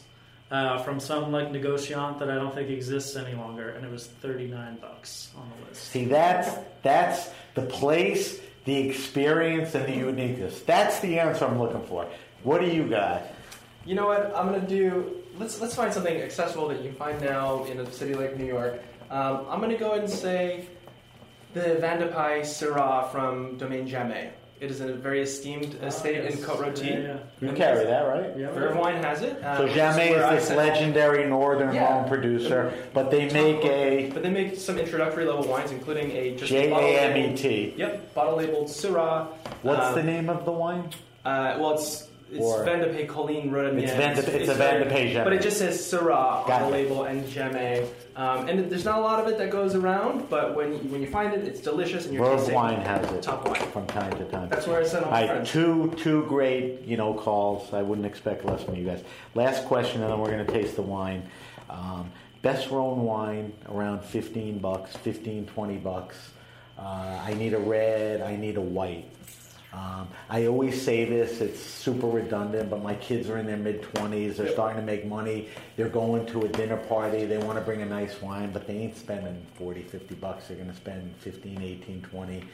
[0.50, 4.06] uh, from some like negociant that I don't think exists any longer, and it was
[4.06, 5.84] 39 bucks on the list.
[5.84, 6.50] See, that's
[6.82, 10.62] that's the place, the experience, and the uniqueness.
[10.62, 12.08] That's the answer I'm looking for.
[12.42, 13.24] What do you got?
[13.84, 14.34] You know what?
[14.34, 15.22] I'm gonna do.
[15.38, 18.46] Let's let's find something accessible that you can find now in a city like New
[18.46, 18.82] York.
[19.10, 20.66] Um, I'm gonna go ahead and say
[21.56, 22.06] the Van de
[22.42, 24.28] Syrah from Domaine Jamet.
[24.60, 26.90] It is a very esteemed estate in Côte Rôtie.
[26.90, 27.48] Yeah, yeah.
[27.48, 28.36] You carry that, right?
[28.38, 28.50] Yeah.
[28.52, 29.42] Verve Wine has it.
[29.44, 31.92] Um, So which Jamet where is this sent all- legendary northern Yeah.
[32.00, 36.36] Rhone producer, but they make a But they make some introductory level wines, including a
[36.36, 37.74] just J bottle A M E labeled- T.
[37.76, 39.26] Yep, bottle labeled Syrah.
[39.62, 40.84] What's Um, the name of the wine?
[41.24, 43.82] Uh, well, it's it's Or- Vin de Pays Collines Rhodaniennes.
[43.84, 45.14] It's Van de- it's a Van de Pay.
[45.22, 46.64] But it just says Syrah on Gotcha.
[46.64, 47.86] the label and Jamet.
[48.16, 51.00] Um, and there's not a lot of it that goes around, but when you, when
[51.02, 53.60] you find it, it's delicious and you're tasting Wine has it top wine.
[53.70, 54.48] from time to time.
[54.48, 57.72] That's where I send all my right, two two great you know calls.
[57.74, 59.02] I wouldn't expect less from you guys.
[59.34, 61.22] Last question, and then we're going to taste the wine.
[61.70, 62.10] Um,
[62.42, 66.16] best Rhone wine around 15 bucks, 15, 20 bucks.
[66.78, 68.20] Uh, I need a red.
[68.22, 69.08] I need a white.
[69.76, 73.82] Um, I always say this, it's super redundant, but my kids are in their mid
[73.82, 74.36] 20s.
[74.36, 75.48] They're starting to make money.
[75.76, 77.26] They're going to a dinner party.
[77.26, 80.48] They want to bring a nice wine, but they ain't spending 40, 50 bucks.
[80.48, 82.44] They're going to spend 15, 18, 20.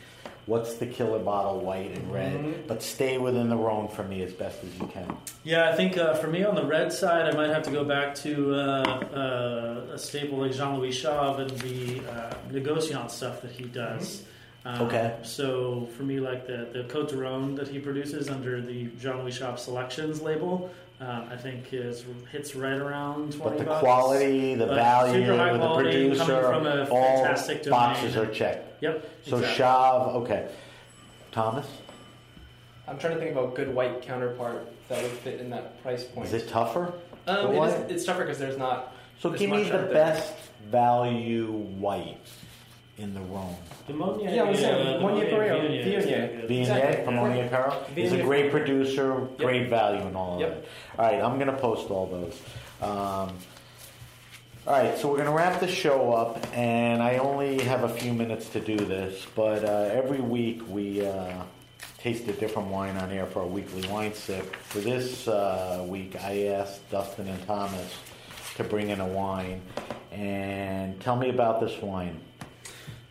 [0.47, 2.67] What's the killer bottle, white and red?
[2.67, 5.17] But stay within the Rhone for me as best as you can.
[5.45, 7.85] Yeah, I think uh, for me on the red side, I might have to go
[7.85, 13.43] back to uh, uh, a staple like Jean Louis Chave and the uh, negociant stuff
[13.43, 14.25] that he does.
[14.65, 15.17] Um, Okay.
[15.23, 17.17] So for me, like the the Cote de
[17.57, 22.55] that he produces under the Jean Louis Chave Selections label, um, I think is hits
[22.55, 23.81] right around twenty But the bucks.
[23.81, 28.31] quality, the But value, super high the quality, producer, from a all fantastic boxes domain.
[28.31, 28.83] are checked.
[28.83, 29.11] Yep.
[29.27, 29.57] So exactly.
[29.65, 30.49] Chave, okay.
[31.33, 31.67] Thomas,
[32.87, 36.05] I'm trying to think about a good white counterpart that would fit in that price
[36.05, 36.27] point.
[36.29, 36.93] is it tougher?
[37.27, 37.91] um, the white?
[37.91, 38.95] it's tougher because there's not.
[39.19, 39.93] So This give me the out there.
[39.93, 40.35] best
[40.71, 42.19] value white
[43.03, 43.57] in the Rhone.
[43.89, 46.07] The Monier, Yeah, I was saying, uh, the Monier Perréol, Viognier is Viognier.
[46.07, 46.49] very good.
[46.51, 47.05] Viognier Exactly.
[47.05, 48.25] from Monier Carol is a Viognier.
[48.25, 50.51] great producer, great value and all of Yep.
[50.53, 50.69] it.
[50.99, 52.41] All right, I'm going to post all those.
[52.81, 53.37] Um,
[54.65, 57.89] all right, so we're going to wrap the show up, and I only have a
[57.89, 61.43] few minutes to do this, but uh, every week we uh,
[61.99, 64.55] taste a different wine on air for our weekly wine sip.
[64.57, 67.93] For this uh, week, I asked Dustin and Thomas
[68.57, 69.61] to bring in a wine,
[70.13, 72.21] and tell me about this wine.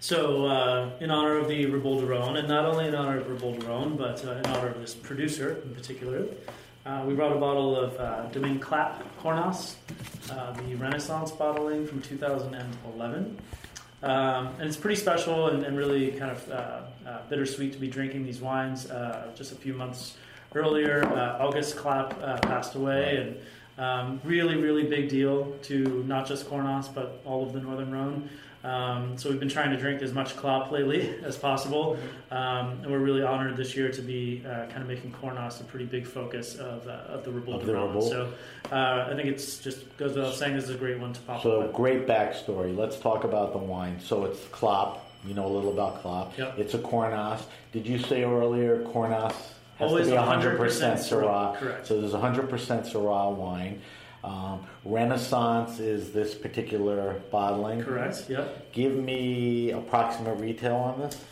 [0.02, 3.28] So, uh, in honor of the Rhone, and not only in honor of
[3.68, 6.26] Rhone, but uh, in honor of this producer in particular,
[6.88, 9.76] uh, we brought a bottle of uh, Domaine Clape Cornas,
[10.32, 13.38] uh, the Renaissance bottling from 2011.
[14.02, 17.88] Um, and it's pretty special and, and really kind of uh, uh, bittersweet to be
[17.88, 18.90] drinking these wines.
[18.90, 20.18] Uh, just a few months
[20.56, 23.38] earlier, uh, August Clape uh, passed away, and
[23.78, 28.28] um, really, really big deal to not just Cornas but all of the Northern Rhone.
[28.64, 31.98] Um, so we've been trying to drink as much Clape lately as possible,
[32.30, 35.64] um, and we're really honored this year to be uh, kind of making Cornas a
[35.64, 38.02] pretty big focus of, uh, of the the Rhone.
[38.02, 38.32] So
[38.72, 41.42] uh, I think it's just goes without saying this is a great one to pop
[41.42, 41.74] So up.
[41.74, 42.76] great backstory.
[42.78, 44.00] Let's talk about the wine.
[44.00, 44.98] So it's Clape.
[45.26, 46.38] You know a little about Clape.
[46.38, 46.60] Yep.
[46.60, 47.42] It's a Cornas.
[47.72, 49.34] Did you say earlier Cornas
[49.78, 51.24] has Always to be 100% 100% Syrah?
[51.24, 51.88] Syrah, correct.
[51.88, 53.82] So there's 100% Syrah wine.
[54.24, 57.82] Um, Renaissance is this particular bottling.
[57.82, 58.26] Correct.
[58.30, 58.72] Yep.
[58.72, 61.24] Give me approximate retail on this.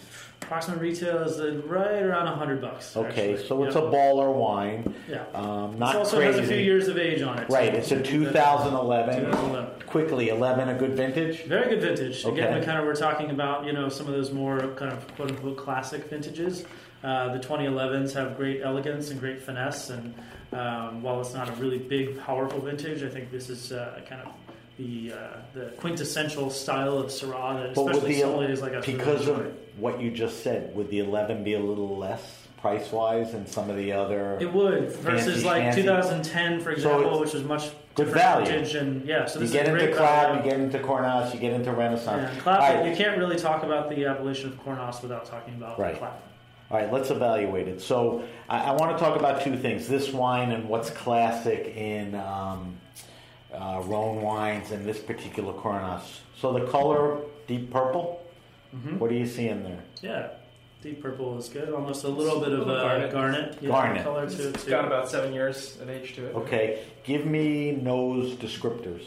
[0.42, 2.98] Approximate retail is right around hundred bucks.
[2.98, 3.48] Okay, actually.
[3.48, 3.84] so it's Yep.
[3.84, 4.96] a baller wine.
[5.08, 5.26] Yeah.
[5.36, 6.40] Um, It not also crazy.
[6.40, 7.50] has a few years of age on it.
[7.50, 7.78] Right, too.
[7.78, 9.16] it's a 2011.
[9.26, 9.82] 2011.
[9.86, 11.44] Quickly, 11 a good vintage.
[11.44, 12.26] Very good vintage.
[12.26, 12.40] Okay.
[12.42, 15.16] Again, we kind of we're talking about you know some of those more kind of
[15.16, 16.66] quote unquote classic vintages.
[17.04, 20.14] Uh, the 2011s have great elegance and great finesse, and
[20.52, 24.22] um, while it's not a really big, powerful vintage, I think this is uh, kind
[24.22, 24.34] of
[24.78, 25.18] the uh,
[25.54, 29.42] the quintessential style of Syrah that But especially the sommeliers like a because enjoy.
[29.46, 33.48] of what you just said, would the 11 be a little less price wise than
[33.48, 34.38] some of the other?
[34.42, 35.76] It would versus Fancy like schmancy.
[35.84, 38.46] 2010, for example, it's which was much good value.
[38.46, 41.40] vintage, and yeah, so you this get is into Clape, you get into Cornas, you
[41.40, 42.30] get into Renaissance.
[42.36, 45.80] Yeah, Clape, right, you can't really talk about the appellation of Cornas without talking about
[45.80, 45.98] Right.
[45.98, 46.12] Clape.
[46.72, 47.82] All right, let's evaluate it.
[47.82, 52.16] So I, I want to talk about two things: this wine and what's classic in
[52.16, 52.78] um,
[53.54, 56.02] uh, Rhone wines and this particular Cornas.
[56.38, 58.24] So the color, deep purple.
[58.76, 59.00] Mm-hmm.
[59.00, 59.84] What do you see in there?
[60.04, 60.28] Yeah,
[60.84, 61.70] deep purple is good.
[61.74, 63.12] Almost a little bit of little uh, garnet.
[63.12, 64.04] garnet, yeah, Garnet.
[64.04, 64.70] color to it It's too.
[64.70, 66.36] got about seven years of age to it.
[66.36, 69.06] Okay, give me nose descriptors.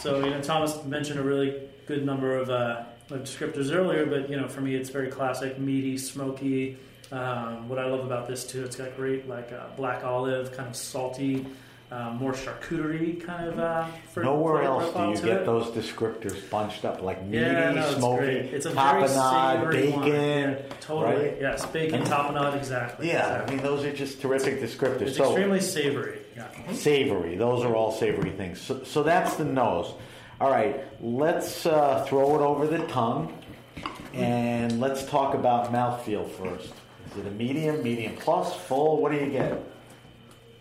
[0.00, 4.28] So you know, Thomas mentioned a really good number of, uh, of descriptors earlier, but
[4.30, 6.76] you know, for me, it's very classic, meaty, smoky.
[7.10, 10.68] Um, what I love about this too, it's got great like uh, black olive, kind
[10.68, 11.46] of salty,
[11.90, 13.58] um, more charcuterie kind of.
[13.58, 15.46] Uh, fr- Nowhere else do you get it.
[15.46, 18.26] those descriptors bunched up like meaty, Yeah, no, it's smoky.
[18.26, 20.02] It's a very tapenade, bacon.
[20.12, 21.28] Yeah, totally.
[21.28, 21.36] right?
[21.40, 23.08] Yes, bacon, And- tapenade, exactly.
[23.08, 25.00] Yeah, I mean those are just terrific descriptors.
[25.00, 26.18] it's so extremely savory.
[26.36, 26.72] Yeah.
[26.72, 28.60] savory, those are all savory things.
[28.60, 29.94] So, so that's the nose.
[30.40, 33.36] All right, let's uh, throw it over the tongue,
[34.14, 36.72] and let's talk about mouthfeel first.
[37.10, 39.02] Is it a medium, medium plus, full?
[39.02, 39.60] What do you get?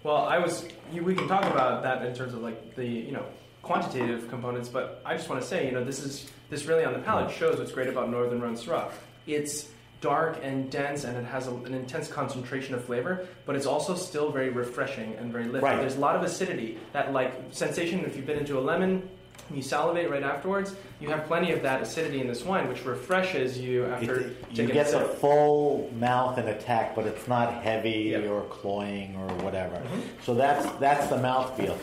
[0.02, 0.68] Well, I was.
[0.92, 3.24] You, we can talk about that in terms of like the you know
[3.62, 6.94] quantitative components, but I just want to say you know this is this really on
[6.94, 8.90] the palate shows what's great about Northern Rhone Syrah.
[9.28, 9.70] It's
[10.02, 13.94] dark and dense, and it has a, an intense concentration of flavor, but it's also
[13.94, 15.62] still very refreshing and very lifting.
[15.62, 15.80] Right.
[15.80, 16.80] There's a lot of acidity.
[16.94, 19.08] That like sensation if you've been into a lemon.
[19.54, 20.76] You salivate right afterwards.
[21.00, 24.66] You have plenty of that acidity in this wine, which refreshes you after It- you
[24.68, 25.16] get a the sip.
[25.20, 28.30] full mouth and attack, but it's not heavy Yep.
[28.30, 29.76] or cloying or whatever.
[29.76, 30.00] Mm-hmm.
[30.24, 31.76] So that's that's the mouthfeel.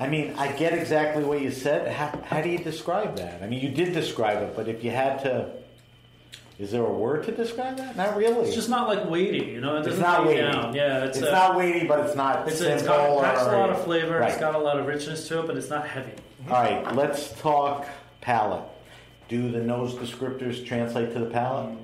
[0.00, 1.90] I mean, I get exactly what you said.
[1.92, 3.42] How, how do you describe that?
[3.42, 5.50] I mean, you did describe it, but if you had to,
[6.60, 7.96] is there a word to describe that?
[7.96, 8.46] Not really.
[8.46, 9.74] It's just not like weighty, you know.
[9.76, 10.42] It It's doesn't not weighty.
[10.42, 10.72] down.
[10.74, 12.74] Yeah, it's, It's uh, not weighty, but it's not It's, simple.
[12.74, 14.20] it's got packs a lot of flavor.
[14.22, 16.12] It's got a lot of richness to it, but it's not heavy.
[16.46, 17.86] All right, let's talk
[18.20, 18.62] palate.
[19.28, 21.76] Do the nose descriptors translate to the palate?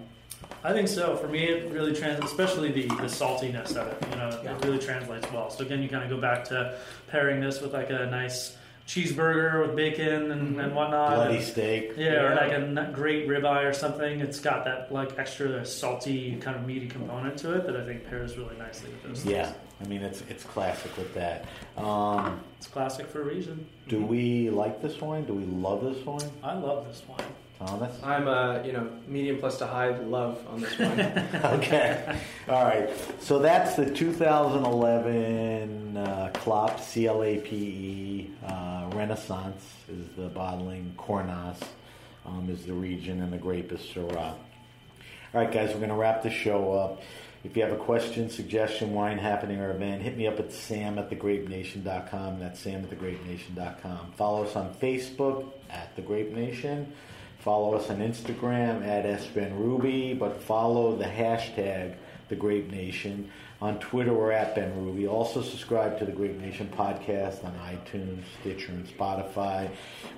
[0.62, 1.16] I think so.
[1.16, 4.08] For me, it really translates, especially the, the saltiness of it.
[4.10, 5.50] You know, it really translates well.
[5.50, 6.78] So again, you kind of go back to
[7.08, 8.56] pairing this with like a nice
[8.86, 11.14] cheeseburger with bacon and, and whatnot.
[11.14, 11.92] Bloody And- steak.
[11.96, 14.20] yeah, or like a great ribeye or something.
[14.20, 18.04] It's got that like extra salty kind of meaty component to it that I think
[18.08, 19.24] pairs really nicely with those.
[19.24, 19.56] Yeah, things.
[19.82, 21.46] I mean it's it's classic with that.
[21.76, 23.66] Um, it's classic for a reason.
[23.88, 25.24] do we like this wine?
[25.24, 27.18] Do we love this wine, I love this wine.
[27.58, 27.96] Thomas?
[28.02, 31.00] I'm a you know medium plus to high love on this wine.
[31.58, 32.18] okay.
[32.48, 32.90] All right.
[33.20, 40.28] So that's the 2011 uh, Clape C L A P E uh, Renaissance is the
[40.28, 40.94] bottling.
[40.98, 41.58] Cornas
[42.26, 44.16] um, is the region, and the grape is Syrah.
[44.16, 47.02] All right, guys, we're going to wrap the show up.
[47.42, 50.98] If you have a question, suggestion, wine happening, or event, hit me up at sam
[50.98, 52.40] at thegrapenation.com.
[52.40, 54.12] That's sam at thegrapenation.com.
[54.16, 56.92] Follow us on Facebook at The Grape Nation.
[57.44, 61.94] Follow us on Instagram at SBenrubi, but follow the hashtag
[62.30, 63.30] The Grape Nation.
[63.60, 65.06] On Twitter, we're at Benrubi.
[65.06, 69.68] Also, subscribe to the Grape Nation podcast on iTunes, Stitcher, and Spotify.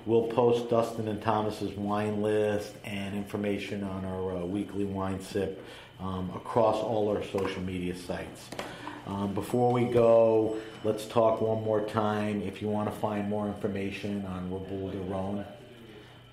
[0.05, 5.61] We'll post Dustin and Thomas's wine list and information on our uh, weekly wine sip
[5.99, 8.45] um, across all our social media sites.
[9.05, 10.55] Um, before we go,
[10.85, 12.41] let's talk one more time.
[12.41, 15.45] If you want to find more information on Reboule du Rhone,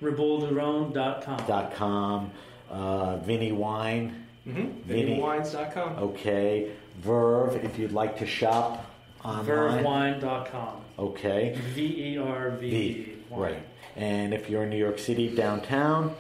[0.02, 1.46] rebouledurhone.com.
[1.46, 2.30] dot com,
[2.70, 4.24] uh, Vinny Wine.
[4.46, 4.82] Mm-hmm.
[4.82, 5.16] Vinny.
[5.18, 5.98] VinnyWines.com.
[6.02, 7.56] Okay, Verve.
[7.64, 8.84] If you'd like to shop
[9.24, 9.46] online.
[9.46, 10.80] Vervewine.com.
[10.98, 11.58] Okay.
[11.74, 13.12] V E R V V.
[13.30, 13.62] Right.
[13.96, 16.14] And if you're in New York City downtown,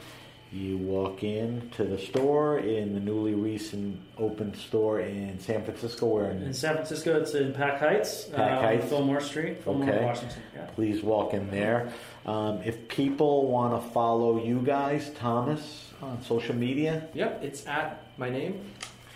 [0.54, 6.06] you walk in to the store in the newly recent open store in San Francisco.
[6.06, 8.88] Where In in, San Francisco, it's in Pac Heights, Pac uh, Heights.
[8.88, 10.04] Fillmore Street, Fillmore, Okay.
[10.04, 10.42] Washington.
[10.54, 10.66] Yeah.
[10.66, 11.92] please walk in there.
[12.24, 18.02] Um, if people want to follow you guys, Thomas, on social media, Yep, it's at
[18.16, 18.60] my name,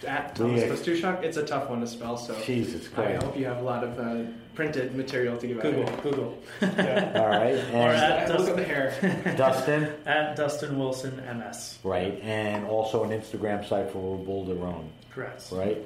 [0.07, 1.17] at Thomas Yeah.
[1.23, 3.23] It's a tough one to spell, so Jesus Christ.
[3.23, 4.25] I hope you have a lot of uh,
[4.59, 6.03] printed material to give Google, out.
[6.03, 6.37] Google.
[6.61, 7.13] Yeah.
[7.15, 9.35] All right, Or and at Look at the Dustin, hair.
[9.37, 11.79] Dustin, at Dustin Wilson MS.
[11.85, 14.91] right, and also an Instagram site for Boulder Roan.
[15.15, 15.47] Correct.
[15.53, 15.79] right?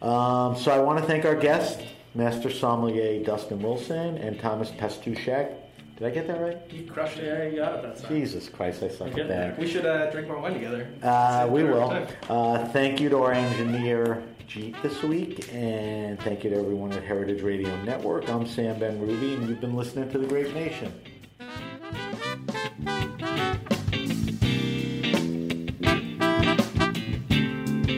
[0.00, 1.82] Um, so I want to thank our guests,
[2.14, 5.52] Master Sommelier Dustin Wilson and Thomas Pastuszak.
[5.98, 6.58] Did I get that right?
[6.70, 7.24] You crushed it.
[7.24, 7.82] Yeah, you got it.
[7.82, 8.12] That's right.
[8.12, 9.58] Jesus Christ, I suck at that.
[9.58, 10.86] We should uh, drink more wine together.
[11.02, 12.06] Uh, we will.
[12.28, 17.02] Uh, thank you to our engineer, Jeep, this week, and thank you to everyone at
[17.02, 18.28] Heritage Radio Network.
[18.28, 20.92] I'm Sam Benrubi, and you've been listening to The Grape Nation.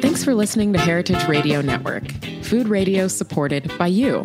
[0.01, 2.11] Thanks for listening to Heritage Radio Network,
[2.45, 4.25] food radio supported by you.